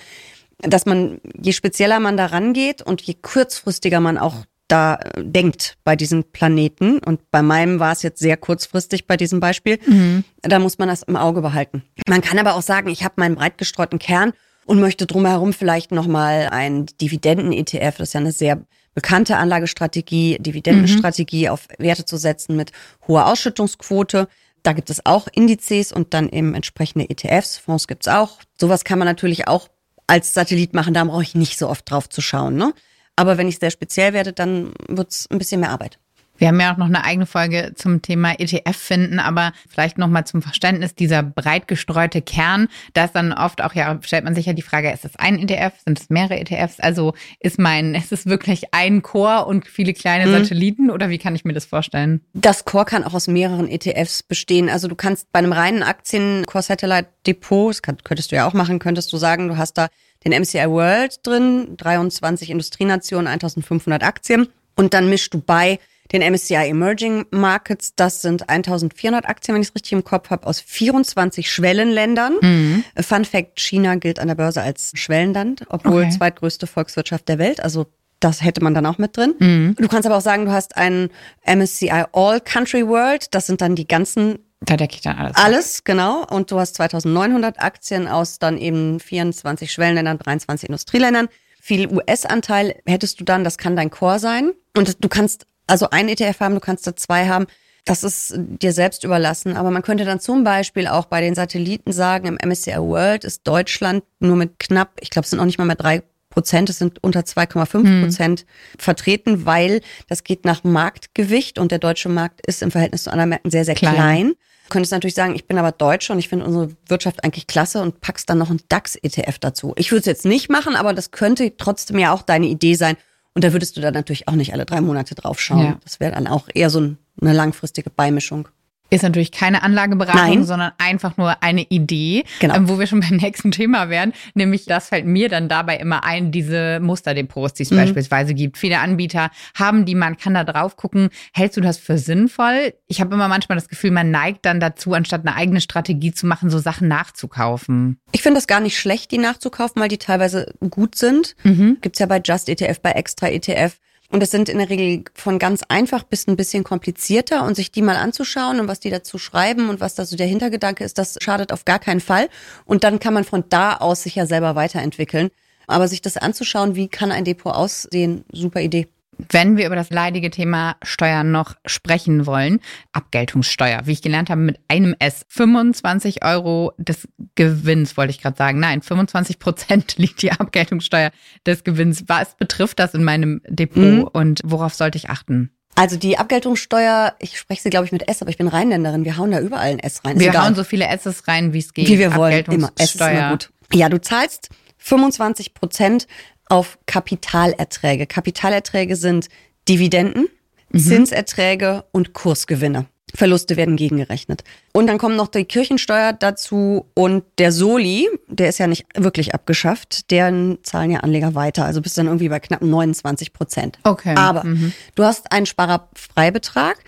dass 0.60 0.86
man, 0.86 1.20
je 1.40 1.52
spezieller 1.52 2.00
man 2.00 2.18
da 2.18 2.28
rangeht 2.28 2.82
und 2.82 3.02
je 3.02 3.16
kurzfristiger 3.16 4.00
man 4.00 4.18
auch 4.18 4.46
da 4.68 4.96
äh, 4.96 5.24
denkt 5.24 5.78
bei 5.84 5.96
diesen 5.96 6.24
Planeten, 6.24 7.00
und 7.00 7.30
bei 7.32 7.42
meinem 7.42 7.80
war 7.80 7.92
es 7.92 8.02
jetzt 8.02 8.20
sehr 8.20 8.38
kurzfristig 8.38 9.08
bei 9.08 9.18
diesem 9.18 9.40
Beispiel, 9.40 9.80
mhm. 9.86 10.24
da 10.42 10.60
muss 10.60 10.78
man 10.78 10.88
das 10.88 11.04
im 11.04 11.16
Auge 11.16 11.42
behalten. 11.42 11.84
Man 12.08 12.22
kann 12.22 12.40
aber 12.40 12.56
auch 12.56 12.62
sagen, 12.62 12.90
ich 12.90 13.04
habe 13.04 13.16
meinen 13.18 13.36
breit 13.36 13.58
gestreuten 13.58 14.00
Kern 14.00 14.34
und 14.66 14.80
möchte 14.80 15.06
drumherum 15.06 15.54
vielleicht 15.54 15.92
nochmal 15.92 16.48
ein 16.52 16.86
Dividenden-ETF, 17.02 17.98
das 17.98 18.10
ist 18.10 18.14
ja 18.14 18.20
eine 18.22 18.32
sehr 18.32 18.64
bekannte 18.94 19.38
Anlagestrategie, 19.38 20.38
Dividendenstrategie 20.40 21.46
mhm. 21.46 21.52
auf 21.52 21.68
Werte 21.78 22.06
zu 22.06 22.18
setzen 22.18 22.56
mit 22.56 22.72
hoher 23.08 23.28
Ausschüttungsquote. 23.28 24.28
Da 24.62 24.74
gibt 24.74 24.90
es 24.90 25.06
auch 25.06 25.28
Indizes 25.32 25.92
und 25.92 26.14
dann 26.14 26.30
eben 26.30 26.54
entsprechende 26.54 27.10
ETFs. 27.10 27.58
Fonds 27.58 27.88
gibt's 27.88 28.08
auch. 28.08 28.40
Sowas 28.60 28.84
kann 28.84 29.00
man 29.00 29.08
natürlich 29.08 29.48
auch 29.48 29.68
als 30.08 30.34
Satellit 30.34 30.74
machen, 30.74 30.94
da 30.94 31.04
brauche 31.04 31.24
ich 31.24 31.36
nicht 31.36 31.58
so 31.58 31.70
oft 31.70 31.90
drauf 31.90 32.10
zu 32.10 32.22
schauen. 32.22 32.56
Ne? 32.56 32.74
Aber 33.16 33.38
wenn 33.38 33.48
ich 33.48 33.60
sehr 33.60 33.72
speziell 33.72 34.14
werde, 34.14 34.34
dann 34.34 34.74
wird 34.88 35.12
es 35.12 35.28
ein 35.30 35.38
bisschen 35.38 35.62
mehr 35.62 35.72
Arbeit. 35.72 36.00
Wir 36.38 36.48
haben 36.48 36.60
ja 36.60 36.74
auch 36.74 36.78
noch 36.78 36.88
eine 36.88 37.04
eigene 37.04 37.26
Folge 37.26 37.74
zum 37.76 38.02
Thema 38.02 38.34
ETF 38.40 38.76
finden, 38.76 39.20
aber 39.20 39.54
vielleicht 39.70 39.98
nochmal 39.98 40.26
zum 40.26 40.42
Verständnis 40.42 40.96
dieser 40.96 41.22
breit 41.22 41.68
gestreute 41.68 42.22
Kern. 42.22 42.68
Da 42.94 43.06
ist 43.06 43.14
dann 43.14 43.34
oft 43.34 43.62
auch, 43.62 43.74
ja, 43.76 44.00
stellt 44.02 44.24
man 44.24 44.34
sich 44.34 44.48
ja 44.48 44.54
die 44.54 44.64
Frage, 44.64 44.92
ist 44.92 45.06
es 45.06 45.16
ein 45.16 45.38
ETF? 45.38 45.74
Sind 45.86 46.00
es 46.00 46.10
mehrere 46.10 46.40
ETFs? 46.40 46.80
Also 46.80 47.14
ist 47.40 47.60
mein, 47.60 47.94
ist 47.96 48.12
es 48.12 48.26
wirklich 48.26 48.74
ein 48.74 49.04
Core 49.04 49.46
und 49.46 49.68
viele 49.68 49.94
kleine 49.94 50.26
mhm. 50.26 50.44
Satelliten 50.44 50.90
oder 50.90 51.10
wie 51.10 51.20
kann 51.20 51.36
ich 51.36 51.46
mir 51.46 51.54
das 51.54 51.66
vorstellen? 51.66 52.22
Das 52.34 52.66
Core 52.66 52.86
kann 52.86 53.04
auch 53.04 53.14
aus 53.14 53.28
mehreren 53.28 53.70
ETFs 53.70 54.24
bestehen. 54.24 54.70
Also 54.70 54.88
du 54.88 54.96
kannst 54.96 55.32
bei 55.32 55.40
einem 55.40 55.54
reinen 55.54 55.84
Aktien-Core-Satellite-Depot, 55.84 57.70
das 57.70 57.82
könntest 57.82 58.32
du 58.32 58.36
ja 58.36 58.48
auch 58.48 58.54
machen, 58.54 58.80
könntest 58.80 59.14
du 59.14 59.18
sagen, 59.18 59.48
du 59.48 59.58
hast 59.58 59.78
da 59.78 59.88
den 60.26 60.32
MCI 60.42 60.68
World 60.70 61.20
drin, 61.24 61.76
23 61.78 62.50
Industrienationen, 62.50 63.28
1500 63.28 64.04
Aktien 64.04 64.48
und 64.76 64.94
dann 64.94 65.10
mischst 65.10 65.34
du 65.34 65.40
bei 65.40 65.80
den 66.12 66.22
MSCI 66.22 66.70
Emerging 66.70 67.26
Markets. 67.32 67.96
Das 67.96 68.22
sind 68.22 68.50
1400 68.50 69.28
Aktien, 69.28 69.56
wenn 69.56 69.62
ich 69.62 69.70
es 69.70 69.76
richtig 69.76 69.94
im 69.94 70.04
Kopf 70.04 70.30
habe, 70.30 70.46
aus 70.46 70.60
24 70.60 71.52
Schwellenländern. 71.52 72.36
Mhm. 72.42 72.84
Fun 73.02 73.26
Fact, 73.26 73.60
China 73.60 73.96
gilt 73.96 74.20
an 74.20 74.28
der 74.28 74.36
Börse 74.36 74.62
als 74.62 74.92
Schwellenland, 74.96 75.66
obwohl 75.70 76.04
okay. 76.04 76.12
zweitgrößte 76.12 76.68
Volkswirtschaft 76.68 77.28
der 77.30 77.40
Welt. 77.40 77.64
Also 77.64 77.88
das 78.20 78.44
hätte 78.44 78.64
man 78.64 78.74
dann 78.74 78.86
auch 78.86 78.98
mit 78.98 79.18
drin. 79.18 79.36
Mhm. 79.40 79.76
Du 79.78 79.88
kannst 79.88 80.06
aber 80.06 80.18
auch 80.18 80.22
sagen, 80.22 80.46
du 80.46 80.52
hast 80.52 80.78
einen 80.78 81.10
MSCI 81.46 82.06
All 82.14 82.40
Country 82.40 82.88
World. 82.88 83.34
Das 83.34 83.48
sind 83.48 83.62
dann 83.62 83.76
die 83.76 83.88
ganzen 83.88 84.40
da 84.66 84.78
decke 84.78 84.96
ich 84.96 85.02
dann 85.02 85.18
alles. 85.18 85.36
Alles, 85.36 85.84
genau. 85.84 86.26
Und 86.26 86.50
du 86.50 86.60
hast 86.60 86.76
2900 86.76 87.62
Aktien 87.62 88.08
aus 88.08 88.40
dann 88.40 88.58
eben 88.58 89.00
24 89.00 89.72
Schwellenländern, 89.72 90.20
23 90.20 90.70
Industrieländern. 90.70 91.28
Viel 91.60 91.88
US-Anteil 91.88 92.76
hättest 92.86 93.20
du 93.20 93.26
dann, 93.26 93.44
das 93.44 93.58
kann 93.58 93.76
dein 93.76 93.90
Core 93.90 94.20
sein. 94.20 94.54
Und 94.76 95.04
du 95.04 95.10
kannst 95.10 95.48
also 95.68 95.90
ein 95.90 96.10
ETF 96.10 96.40
haben, 96.40 96.56
du 96.56 96.62
kannst 96.62 96.86
da 96.88 96.96
zwei 96.96 97.28
haben. 97.28 97.48
Das 97.86 98.04
ist 98.04 98.34
dir 98.38 98.72
selbst 98.72 99.04
überlassen. 99.04 99.58
Aber 99.58 99.70
man 99.70 99.82
könnte 99.82 100.06
dann 100.06 100.20
zum 100.20 100.44
Beispiel 100.44 100.88
auch 100.88 101.06
bei 101.06 101.20
den 101.20 101.36
Satelliten 101.36 101.92
sagen, 101.92 102.28
im 102.28 102.38
MSCI 102.50 102.78
World 102.78 103.26
ist 103.26 103.46
Deutschland 103.46 104.04
nur 104.20 104.38
mit 104.38 104.58
knapp, 104.60 104.92
ich 105.02 105.10
glaube, 105.10 105.26
es 105.26 105.32
sind 105.32 105.40
auch 105.40 105.46
nicht 105.46 105.58
mal 105.58 105.66
mehr 105.66 105.76
drei 105.76 106.02
Prozent, 106.30 106.70
es 106.70 106.80
sind 106.80 107.04
unter 107.04 107.20
2,5 107.22 108.02
Prozent 108.02 108.40
hm. 108.40 108.48
vertreten, 108.80 109.46
weil 109.46 109.82
das 110.08 110.24
geht 110.24 110.46
nach 110.46 110.64
Marktgewicht 110.64 111.60
und 111.60 111.72
der 111.72 111.78
deutsche 111.78 112.10
Markt 112.10 112.46
ist 112.48 112.64
im 112.64 112.72
Verhältnis 112.72 113.04
zu 113.04 113.12
anderen 113.12 113.30
Märkten 113.30 113.52
sehr, 113.52 113.66
sehr 113.66 113.76
klein. 113.76 113.94
klein. 113.94 114.28
Du 114.64 114.70
könntest 114.70 114.94
natürlich 114.94 115.14
sagen, 115.14 115.36
ich 115.36 115.46
bin 115.46 115.60
aber 115.60 115.72
Deutsche 115.72 116.12
und 116.12 116.20
ich 116.20 116.30
finde 116.30 116.46
unsere 116.46 116.70
Wirtschaft 116.88 117.24
eigentlich 117.24 117.46
klasse 117.46 117.82
und 117.82 118.02
packst 118.02 118.30
dann 118.30 118.40
noch 118.40 118.50
ein 118.50 118.62
DAX-ETF 118.70 119.38
dazu. 119.40 119.74
Ich 119.76 119.92
würde 119.92 120.00
es 120.00 120.06
jetzt 120.06 120.26
nicht 120.26 120.50
machen, 120.50 120.76
aber 120.76 120.94
das 120.94 121.12
könnte 121.12 121.56
trotzdem 121.58 122.00
ja 122.00 122.14
auch 122.14 122.24
deine 122.24 122.48
Idee 122.48 122.74
sein, 122.74 122.98
und 123.34 123.44
da 123.44 123.54
würdest 123.54 123.78
du 123.78 123.82
dann 123.82 123.94
natürlich 123.94 124.28
auch 124.28 124.36
nicht 124.36 124.54
alle 124.54 124.66
drei 124.66 124.82
Monate 124.82 125.16
drauf 125.16 125.40
schauen. 125.40 125.66
Ja. 125.66 125.80
Das 125.84 126.00
wäre 126.00 126.12
dann 126.12 126.28
auch 126.28 126.48
eher 126.54 126.70
so 126.70 126.80
eine 126.80 127.34
langfristige 127.34 127.90
Beimischung. 127.90 128.48
Ist 128.96 129.04
natürlich 129.04 129.32
keine 129.32 129.64
Anlageberatung, 129.64 130.22
Nein. 130.22 130.44
sondern 130.44 130.72
einfach 130.78 131.18
nur 131.18 131.42
eine 131.42 131.64
Idee, 131.64 132.24
genau. 132.40 132.56
ähm, 132.56 132.70
wo 132.70 132.80
wir 132.80 132.88
schon 132.88 133.00
beim 133.10 133.18
nächsten 133.18 133.52
Thema 133.52 133.90
wären. 133.90 134.14
Nämlich, 134.34 134.66
das 134.66 134.90
fällt 134.90 135.06
mir 135.06 135.30
dann 135.30 135.50
dabei 135.50 135.78
immer 135.78 136.04
ein, 136.04 136.32
diese 136.32 136.80
Musterdepots, 136.80 137.54
die 137.54 137.64
es 137.64 137.72
mhm. 137.72 137.78
beispielsweise 137.78 138.34
gibt. 138.34 138.58
Viele 138.58 138.80
Anbieter 138.80 139.30
haben 139.56 139.86
die, 139.86 139.96
man 139.96 140.18
kann 140.18 140.34
da 140.34 140.44
drauf 140.44 140.76
gucken. 140.76 141.10
Hältst 141.34 141.58
du 141.58 141.62
das 141.62 141.78
für 141.78 141.98
sinnvoll? 141.98 142.74
Ich 142.88 143.02
habe 143.02 143.14
immer 143.14 143.28
manchmal 143.28 143.58
das 143.58 143.68
Gefühl, 143.68 143.92
man 143.92 144.12
neigt 144.12 144.46
dann 144.46 144.60
dazu, 144.60 144.94
anstatt 144.94 145.22
eine 145.26 145.36
eigene 145.36 145.62
Strategie 145.62 146.14
zu 146.14 146.28
machen, 146.28 146.50
so 146.50 146.60
Sachen 146.60 146.88
nachzukaufen. 146.88 148.00
Ich 148.12 148.22
finde 148.22 148.38
das 148.38 148.48
gar 148.48 148.60
nicht 148.60 148.78
schlecht, 148.78 149.12
die 149.12 149.18
nachzukaufen, 149.18 149.82
weil 149.82 149.90
die 149.90 149.98
teilweise 149.98 150.54
gut 150.70 150.96
sind. 150.96 151.36
Mhm. 151.44 151.78
Gibt's 151.82 152.00
ja 152.00 152.06
bei 152.06 152.22
Just 152.24 152.50
ETF, 152.50 152.80
bei 152.82 152.92
Extra 152.92 153.28
ETF. 153.28 153.78
Und 154.14 154.22
es 154.22 154.30
sind 154.30 154.48
in 154.48 154.60
der 154.60 154.70
Regel 154.70 155.06
von 155.16 155.40
ganz 155.40 155.64
einfach 155.70 156.04
bis 156.04 156.28
ein 156.28 156.36
bisschen 156.36 156.64
komplizierter 156.64 157.44
und 157.44 157.56
sich 157.56 157.72
die 157.72 157.82
mal 157.82 157.96
anzuschauen 157.96 158.60
und 158.60 158.68
was 158.68 158.80
die 158.80 158.92
dazu 158.92 159.18
schreiben 159.18 159.70
und 159.70 159.80
was 159.80 159.96
da 159.96 160.06
so 160.06 160.16
der 160.16 160.28
Hintergedanke 160.28 160.84
ist, 160.84 161.00
das 161.00 161.18
schadet 161.20 161.52
auf 161.52 161.66
gar 161.66 161.80
keinen 161.80 162.00
Fall. 162.00 162.30
Und 162.66 162.84
dann 162.84 163.00
kann 163.00 163.16
man 163.16 163.24
von 163.24 163.46
da 163.50 163.78
aus 163.78 164.04
sich 164.04 164.14
ja 164.14 164.28
selber 164.28 164.54
weiterentwickeln. 164.54 165.32
Aber 165.66 165.88
sich 165.88 166.00
das 166.00 166.18
anzuschauen, 166.18 166.76
wie 166.76 166.90
kann 166.90 167.12
ein 167.12 167.26
Depot 167.26 167.56
aussehen, 167.56 168.24
super 168.32 168.62
Idee. 168.62 168.88
Wenn 169.30 169.58
wir 169.58 169.66
über 169.66 169.76
das 169.76 169.90
leidige 169.90 170.30
Thema 170.30 170.76
Steuern 170.84 171.32
noch 171.32 171.56
sprechen 171.66 172.26
wollen, 172.26 172.60
Abgeltungssteuer, 172.92 173.82
wie 173.86 173.92
ich 173.92 174.02
gelernt 174.02 174.30
habe, 174.30 174.42
mit 174.42 174.60
einem 174.68 174.96
S, 175.00 175.26
25 175.30 176.24
Euro 176.24 176.74
des 176.78 177.08
Gewinns, 177.36 177.98
wollte 177.98 178.12
ich 178.12 178.22
gerade 178.22 178.38
sagen. 178.38 178.60
Nein, 178.60 178.82
25 178.82 179.40
Prozent 179.40 179.96
liegt 179.98 180.22
die 180.22 180.32
Abgeltungssteuer 180.32 181.12
des 181.46 181.64
Gewinns. 181.64 182.06
Was 182.08 182.36
betrifft 182.36 182.80
das 182.80 182.94
in 182.94 183.04
meinem 183.04 183.42
Depot 183.48 183.84
mhm. 183.84 184.04
und 184.04 184.42
worauf 184.44 184.74
sollte 184.74 184.98
ich 184.98 185.10
achten? 185.10 185.52
Also 185.76 185.98
die 185.98 186.18
Abgeltungssteuer, 186.18 187.16
ich 187.20 187.40
spreche 187.40 187.64
sie 187.64 187.70
glaube 187.70 187.86
ich 187.86 187.92
mit 187.92 188.08
S, 188.08 188.22
aber 188.22 188.30
ich 188.30 188.38
bin 188.38 188.48
Rheinländerin. 188.48 189.06
Wir 189.06 189.18
hauen 189.18 189.32
da 189.32 189.40
überall 189.40 189.72
ein 189.72 189.80
S 189.80 190.06
rein. 190.06 190.20
Wir 190.20 190.30
Egal. 190.30 190.46
hauen 190.46 190.56
so 190.56 190.64
viele 190.64 190.86
S's 190.88 191.28
rein, 191.28 191.54
wie 191.54 191.60
es 191.60 191.74
geht. 191.74 191.88
Wie 191.88 191.98
wir 191.98 192.16
wollen. 192.16 192.46
Immer. 192.46 192.72
S 192.78 192.96
ist 192.96 193.02
immer 193.02 193.32
gut. 193.32 193.50
Ja, 193.74 193.90
du 193.90 194.00
zahlst 194.00 194.50
25 194.78 195.54
Prozent 195.54 196.08
auf 196.48 196.78
Kapitalerträge. 196.86 198.06
Kapitalerträge 198.06 198.96
sind 198.96 199.30
Dividenden, 199.68 200.28
mhm. 200.72 200.80
Zinserträge 200.80 201.86
und 201.92 202.14
Kursgewinne. 202.14 202.86
Verluste 203.16 203.58
werden 203.58 203.76
gegengerechnet. 203.76 204.44
Und 204.72 204.88
dann 204.88 204.98
kommt 204.98 205.16
noch 205.16 205.28
die 205.28 205.46
Kirchensteuer 205.46 206.14
dazu 206.14 206.88
und 206.96 207.24
der 207.38 207.52
Soli, 207.52 208.10
der 208.28 208.50
ist 208.50 208.58
ja 208.58 208.66
nicht 208.66 208.86
wirklich 208.96 209.36
abgeschafft, 209.36 210.10
deren 210.10 210.58
zahlen 210.64 210.90
ja 210.90 211.02
Anleger 211.02 211.36
weiter. 211.36 211.66
Also 211.66 211.82
bist 211.82 211.98
dann 211.98 212.08
irgendwie 212.08 212.30
bei 212.30 212.40
knapp 212.40 212.64
29 212.64 213.32
Prozent. 213.32 213.78
Okay. 213.84 214.16
Aber 214.16 214.44
mhm. 214.44 214.74
du 214.96 215.04
hast 215.04 215.32
einen 215.32 215.46
Sparerfreibetrag, 215.46 216.84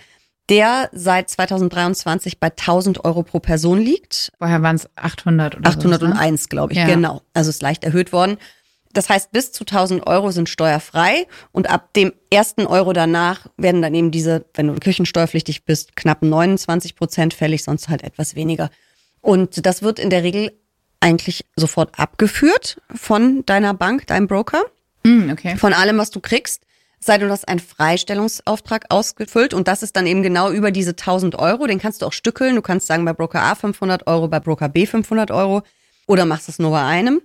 der 0.50 0.89
seit 0.94 1.30
2023 1.30 2.39
bei 2.39 2.48
1000 2.48 3.06
Euro 3.06 3.22
pro 3.22 3.39
Person 3.39 3.80
liegt. 3.80 4.32
Vorher 4.39 4.63
waren 4.63 4.78
es 4.78 4.89
800 4.96 5.58
oder 5.58 5.70
801, 5.70 6.41
so, 6.41 6.46
ne? 6.46 6.50
glaube 6.50 6.74
ich, 6.74 6.80
ja. 6.80 6.88
genau. 6.88 7.22
Also 7.34 7.52
ist 7.52 7.62
leicht 7.62 7.84
erhöht 7.84 8.12
worden. 8.12 8.38
Das 8.95 9.10
heißt, 9.10 9.31
bis 9.34 9.51
zu 9.51 9.65
1000 9.65 10.08
Euro 10.08 10.31
sind 10.31 10.47
steuerfrei 10.47 11.27
und 11.51 11.69
ab 11.69 11.93
dem 11.93 12.13
ersten 12.31 12.65
Euro 12.65 12.93
danach 12.93 13.47
werden 13.58 13.81
dann 13.81 13.93
eben 13.93 14.10
diese, 14.10 14.45
wenn 14.53 14.67
du 14.67 14.75
kirchensteuerpflichtig 14.75 15.65
bist, 15.65 15.97
knapp 15.97 16.21
29 16.21 16.95
Prozent 16.95 17.34
fällig, 17.34 17.63
sonst 17.63 17.89
halt 17.89 18.03
etwas 18.03 18.36
weniger. 18.36 18.69
Und 19.19 19.65
das 19.65 19.81
wird 19.81 19.99
in 19.99 20.10
der 20.10 20.23
Regel 20.23 20.58
eigentlich 21.01 21.45
sofort 21.58 21.99
abgeführt 21.99 22.81
von 22.95 23.45
deiner 23.45 23.73
Bank, 23.73 24.08
deinem 24.08 24.27
Broker. 24.27 24.63
Mm, 25.03 25.29
okay. 25.29 25.58
Von 25.58 25.73
allem, 25.73 25.97
was 25.97 26.10
du 26.10 26.21
kriegst. 26.21 26.63
Sei 27.01 27.17
du 27.17 27.29
hast 27.29 27.47
einen 27.49 27.60
Freistellungsauftrag 27.60 28.86
ausgefüllt 28.89 29.53
und 29.53 29.67
das 29.67 29.84
ist 29.84 29.95
dann 29.97 30.08
eben 30.08 30.23
genau 30.23 30.49
über 30.51 30.71
diese 30.71 30.91
1000 30.91 31.36
Euro. 31.36 31.67
Den 31.67 31.79
kannst 31.79 32.01
du 32.01 32.05
auch 32.05 32.13
stückeln. 32.13 32.55
Du 32.55 32.62
kannst 32.62 32.88
sagen, 32.88 33.03
bei 33.03 33.13
Broker 33.13 33.41
A 33.43 33.55
500 33.55 34.08
Euro, 34.08 34.29
bei 34.29 34.39
Broker 34.39 34.69
B 34.69 34.86
500 34.86 35.31
Euro 35.31 35.63
oder 36.08 36.25
machst 36.25 36.49
es 36.49 36.60
nur 36.60 36.71
bei 36.71 36.84
einem. 36.84 37.21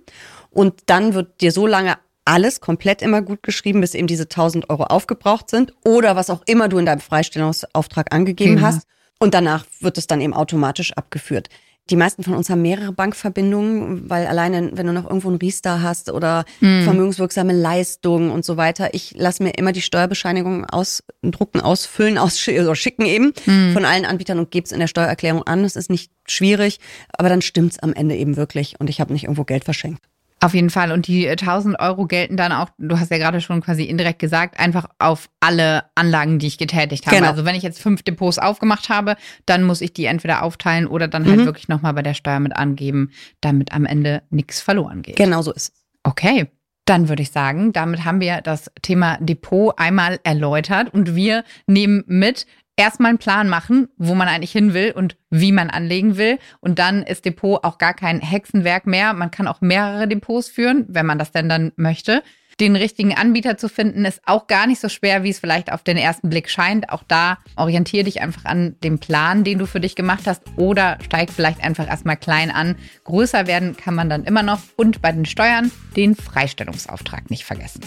Und 0.51 0.83
dann 0.85 1.13
wird 1.13 1.41
dir 1.41 1.51
so 1.51 1.65
lange 1.65 1.97
alles 2.25 2.61
komplett 2.61 3.01
immer 3.01 3.21
gut 3.21 3.41
geschrieben, 3.43 3.81
bis 3.81 3.95
eben 3.95 4.07
diese 4.07 4.23
1000 4.23 4.69
Euro 4.69 4.83
aufgebraucht 4.83 5.49
sind 5.49 5.73
oder 5.83 6.15
was 6.15 6.29
auch 6.29 6.43
immer 6.45 6.69
du 6.69 6.77
in 6.77 6.85
deinem 6.85 6.99
Freistellungsauftrag 6.99 8.13
angegeben 8.13 8.55
mhm. 8.55 8.61
hast. 8.61 8.87
Und 9.19 9.33
danach 9.33 9.65
wird 9.79 9.97
es 9.97 10.07
dann 10.07 10.21
eben 10.21 10.33
automatisch 10.33 10.93
abgeführt. 10.93 11.49
Die 11.89 11.95
meisten 11.95 12.23
von 12.23 12.35
uns 12.35 12.49
haben 12.49 12.61
mehrere 12.61 12.93
Bankverbindungen, 12.93 14.09
weil 14.09 14.27
alleine, 14.27 14.71
wenn 14.73 14.87
du 14.87 14.93
noch 14.93 15.05
irgendwo 15.05 15.27
einen 15.29 15.39
Riester 15.39 15.81
hast 15.81 16.11
oder 16.11 16.45
mhm. 16.59 16.83
vermögenswirksame 16.83 17.53
Leistungen 17.53 18.31
und 18.31 18.45
so 18.45 18.55
weiter, 18.55 18.93
ich 18.93 19.13
lasse 19.17 19.43
mir 19.43 19.51
immer 19.51 19.71
die 19.71 19.81
Steuerbescheinigung 19.81 20.65
ausdrucken, 20.65 21.59
ausfüllen, 21.59 22.17
ausschicken 22.17 22.63
oder 22.63 22.75
schicken 22.75 23.05
eben 23.05 23.33
mhm. 23.45 23.73
von 23.73 23.83
allen 23.83 24.05
Anbietern 24.05 24.39
und 24.39 24.51
gebe 24.51 24.65
es 24.65 24.71
in 24.71 24.79
der 24.79 24.87
Steuererklärung 24.87 25.43
an. 25.43 25.63
Das 25.63 25.75
ist 25.75 25.89
nicht 25.89 26.11
schwierig, 26.27 26.79
aber 27.11 27.29
dann 27.29 27.41
stimmt's 27.41 27.79
am 27.79 27.93
Ende 27.93 28.15
eben 28.15 28.37
wirklich 28.37 28.79
und 28.79 28.89
ich 28.89 29.01
habe 29.01 29.11
nicht 29.11 29.23
irgendwo 29.23 29.43
Geld 29.43 29.65
verschenkt. 29.65 30.01
Auf 30.43 30.55
jeden 30.55 30.71
Fall. 30.71 30.91
Und 30.91 31.05
die 31.05 31.29
1000 31.29 31.75
äh, 31.75 31.83
Euro 31.83 32.07
gelten 32.07 32.35
dann 32.35 32.51
auch, 32.51 32.69
du 32.79 32.99
hast 32.99 33.11
ja 33.11 33.19
gerade 33.19 33.41
schon 33.41 33.61
quasi 33.61 33.83
indirekt 33.83 34.17
gesagt, 34.17 34.59
einfach 34.59 34.85
auf 34.97 35.29
alle 35.39 35.83
Anlagen, 35.93 36.39
die 36.39 36.47
ich 36.47 36.57
getätigt 36.57 37.05
habe. 37.05 37.15
Genau. 37.15 37.29
Also 37.29 37.45
wenn 37.45 37.53
ich 37.53 37.61
jetzt 37.61 37.79
fünf 37.79 38.01
Depots 38.01 38.39
aufgemacht 38.39 38.89
habe, 38.89 39.17
dann 39.45 39.63
muss 39.63 39.81
ich 39.81 39.93
die 39.93 40.05
entweder 40.05 40.41
aufteilen 40.41 40.87
oder 40.87 41.07
dann 41.07 41.27
halt 41.27 41.41
mhm. 41.41 41.45
wirklich 41.45 41.67
nochmal 41.67 41.93
bei 41.93 42.01
der 42.01 42.15
Steuer 42.15 42.39
mit 42.39 42.55
angeben, 42.55 43.11
damit 43.39 43.71
am 43.71 43.85
Ende 43.85 44.23
nichts 44.31 44.61
verloren 44.61 45.03
geht. 45.03 45.15
Genau 45.15 45.43
so 45.43 45.53
ist 45.53 45.73
es. 45.75 45.81
Okay. 46.03 46.47
Dann 46.85 47.07
würde 47.07 47.21
ich 47.21 47.29
sagen, 47.29 47.71
damit 47.73 48.03
haben 48.05 48.19
wir 48.19 48.41
das 48.41 48.71
Thema 48.81 49.17
Depot 49.21 49.77
einmal 49.77 50.19
erläutert 50.23 50.91
und 50.91 51.15
wir 51.15 51.43
nehmen 51.67 52.03
mit, 52.07 52.47
erstmal 52.75 53.09
einen 53.09 53.17
Plan 53.17 53.49
machen, 53.49 53.89
wo 53.97 54.15
man 54.15 54.27
eigentlich 54.27 54.51
hin 54.51 54.73
will 54.73 54.91
und 54.91 55.17
wie 55.29 55.51
man 55.51 55.69
anlegen 55.69 56.17
will. 56.17 56.39
Und 56.59 56.79
dann 56.79 57.03
ist 57.03 57.25
Depot 57.25 57.63
auch 57.63 57.77
gar 57.77 57.93
kein 57.93 58.19
Hexenwerk 58.19 58.87
mehr. 58.87 59.13
Man 59.13 59.31
kann 59.31 59.47
auch 59.47 59.61
mehrere 59.61 60.07
Depots 60.07 60.49
führen, 60.49 60.85
wenn 60.87 61.05
man 61.05 61.19
das 61.19 61.31
denn 61.31 61.49
dann 61.49 61.71
möchte. 61.75 62.23
Den 62.59 62.75
richtigen 62.75 63.15
Anbieter 63.15 63.57
zu 63.57 63.69
finden, 63.69 64.05
ist 64.05 64.21
auch 64.25 64.45
gar 64.45 64.67
nicht 64.67 64.79
so 64.79 64.89
schwer, 64.89 65.23
wie 65.23 65.29
es 65.29 65.39
vielleicht 65.39 65.71
auf 65.71 65.83
den 65.83 65.97
ersten 65.97 66.29
Blick 66.29 66.49
scheint. 66.49 66.89
Auch 66.89 67.03
da 67.07 67.39
orientiere 67.55 68.03
dich 68.03 68.21
einfach 68.21 68.45
an 68.45 68.75
dem 68.83 68.99
Plan, 68.99 69.43
den 69.43 69.57
du 69.57 69.65
für 69.65 69.79
dich 69.79 69.95
gemacht 69.95 70.23
hast 70.27 70.43
oder 70.57 70.97
steig 71.03 71.31
vielleicht 71.31 71.63
einfach 71.63 71.87
erstmal 71.87 72.17
klein 72.17 72.51
an. 72.51 72.75
Größer 73.05 73.47
werden 73.47 73.77
kann 73.77 73.95
man 73.95 74.09
dann 74.09 74.25
immer 74.25 74.43
noch 74.43 74.59
und 74.75 75.01
bei 75.01 75.11
den 75.11 75.25
Steuern 75.25 75.71
den 75.95 76.15
Freistellungsauftrag 76.15 77.31
nicht 77.31 77.45
vergessen. 77.45 77.81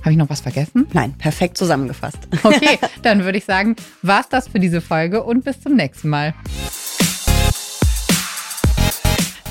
Habe 0.00 0.12
ich 0.12 0.16
noch 0.16 0.30
was 0.30 0.40
vergessen? 0.40 0.86
Nein, 0.92 1.12
perfekt 1.14 1.58
zusammengefasst. 1.58 2.18
Okay, 2.42 2.78
dann 3.02 3.24
würde 3.24 3.38
ich 3.38 3.44
sagen, 3.44 3.76
war's 4.02 4.28
das 4.28 4.48
für 4.48 4.58
diese 4.58 4.80
Folge 4.80 5.22
und 5.22 5.44
bis 5.44 5.60
zum 5.60 5.74
nächsten 5.74 6.08
Mal. 6.08 6.34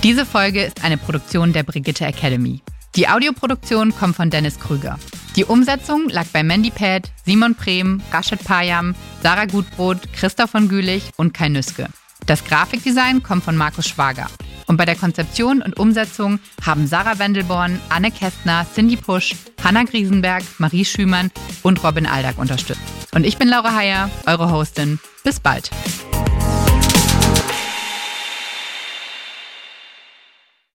Diese 0.03 0.25
Folge 0.25 0.63
ist 0.63 0.83
eine 0.83 0.97
Produktion 0.97 1.53
der 1.53 1.63
Brigitte 1.63 2.05
Academy. 2.05 2.61
Die 2.95 3.07
Audioproduktion 3.07 3.93
kommt 3.95 4.15
von 4.15 4.29
Dennis 4.29 4.59
Krüger. 4.59 4.97
Die 5.35 5.45
Umsetzung 5.45 6.09
lag 6.09 6.25
bei 6.33 6.41
Mandy 6.41 6.71
Pad, 6.71 7.11
Simon 7.25 7.53
Prehm, 7.53 8.01
Rashid 8.11 8.43
Payam, 8.43 8.95
Sarah 9.21 9.45
Gutbrot, 9.45 10.11
Christoph 10.13 10.51
von 10.51 10.67
Gülich 10.67 11.11
und 11.17 11.33
Kai 11.33 11.49
Nüske. 11.49 11.87
Das 12.29 12.45
Grafikdesign 12.45 13.23
kommt 13.23 13.43
von 13.43 13.57
Markus 13.57 13.87
Schwager. 13.87 14.27
Und 14.67 14.77
bei 14.77 14.85
der 14.85 14.95
Konzeption 14.95 15.63
und 15.63 15.79
Umsetzung 15.79 16.39
haben 16.63 16.85
Sarah 16.85 17.17
Wendelborn, 17.17 17.81
Anne 17.89 18.11
Kästner, 18.11 18.67
Cindy 18.71 18.97
Pusch, 18.97 19.33
Hanna 19.63 19.81
Griesenberg, 19.81 20.43
Marie 20.59 20.85
Schümann 20.85 21.31
und 21.63 21.83
Robin 21.83 22.05
Aldag 22.05 22.37
unterstützt. 22.37 22.81
Und 23.15 23.25
ich 23.25 23.39
bin 23.39 23.47
Laura 23.47 23.75
Heyer, 23.75 24.11
eure 24.27 24.51
Hostin. 24.51 24.99
Bis 25.23 25.39
bald. 25.39 25.71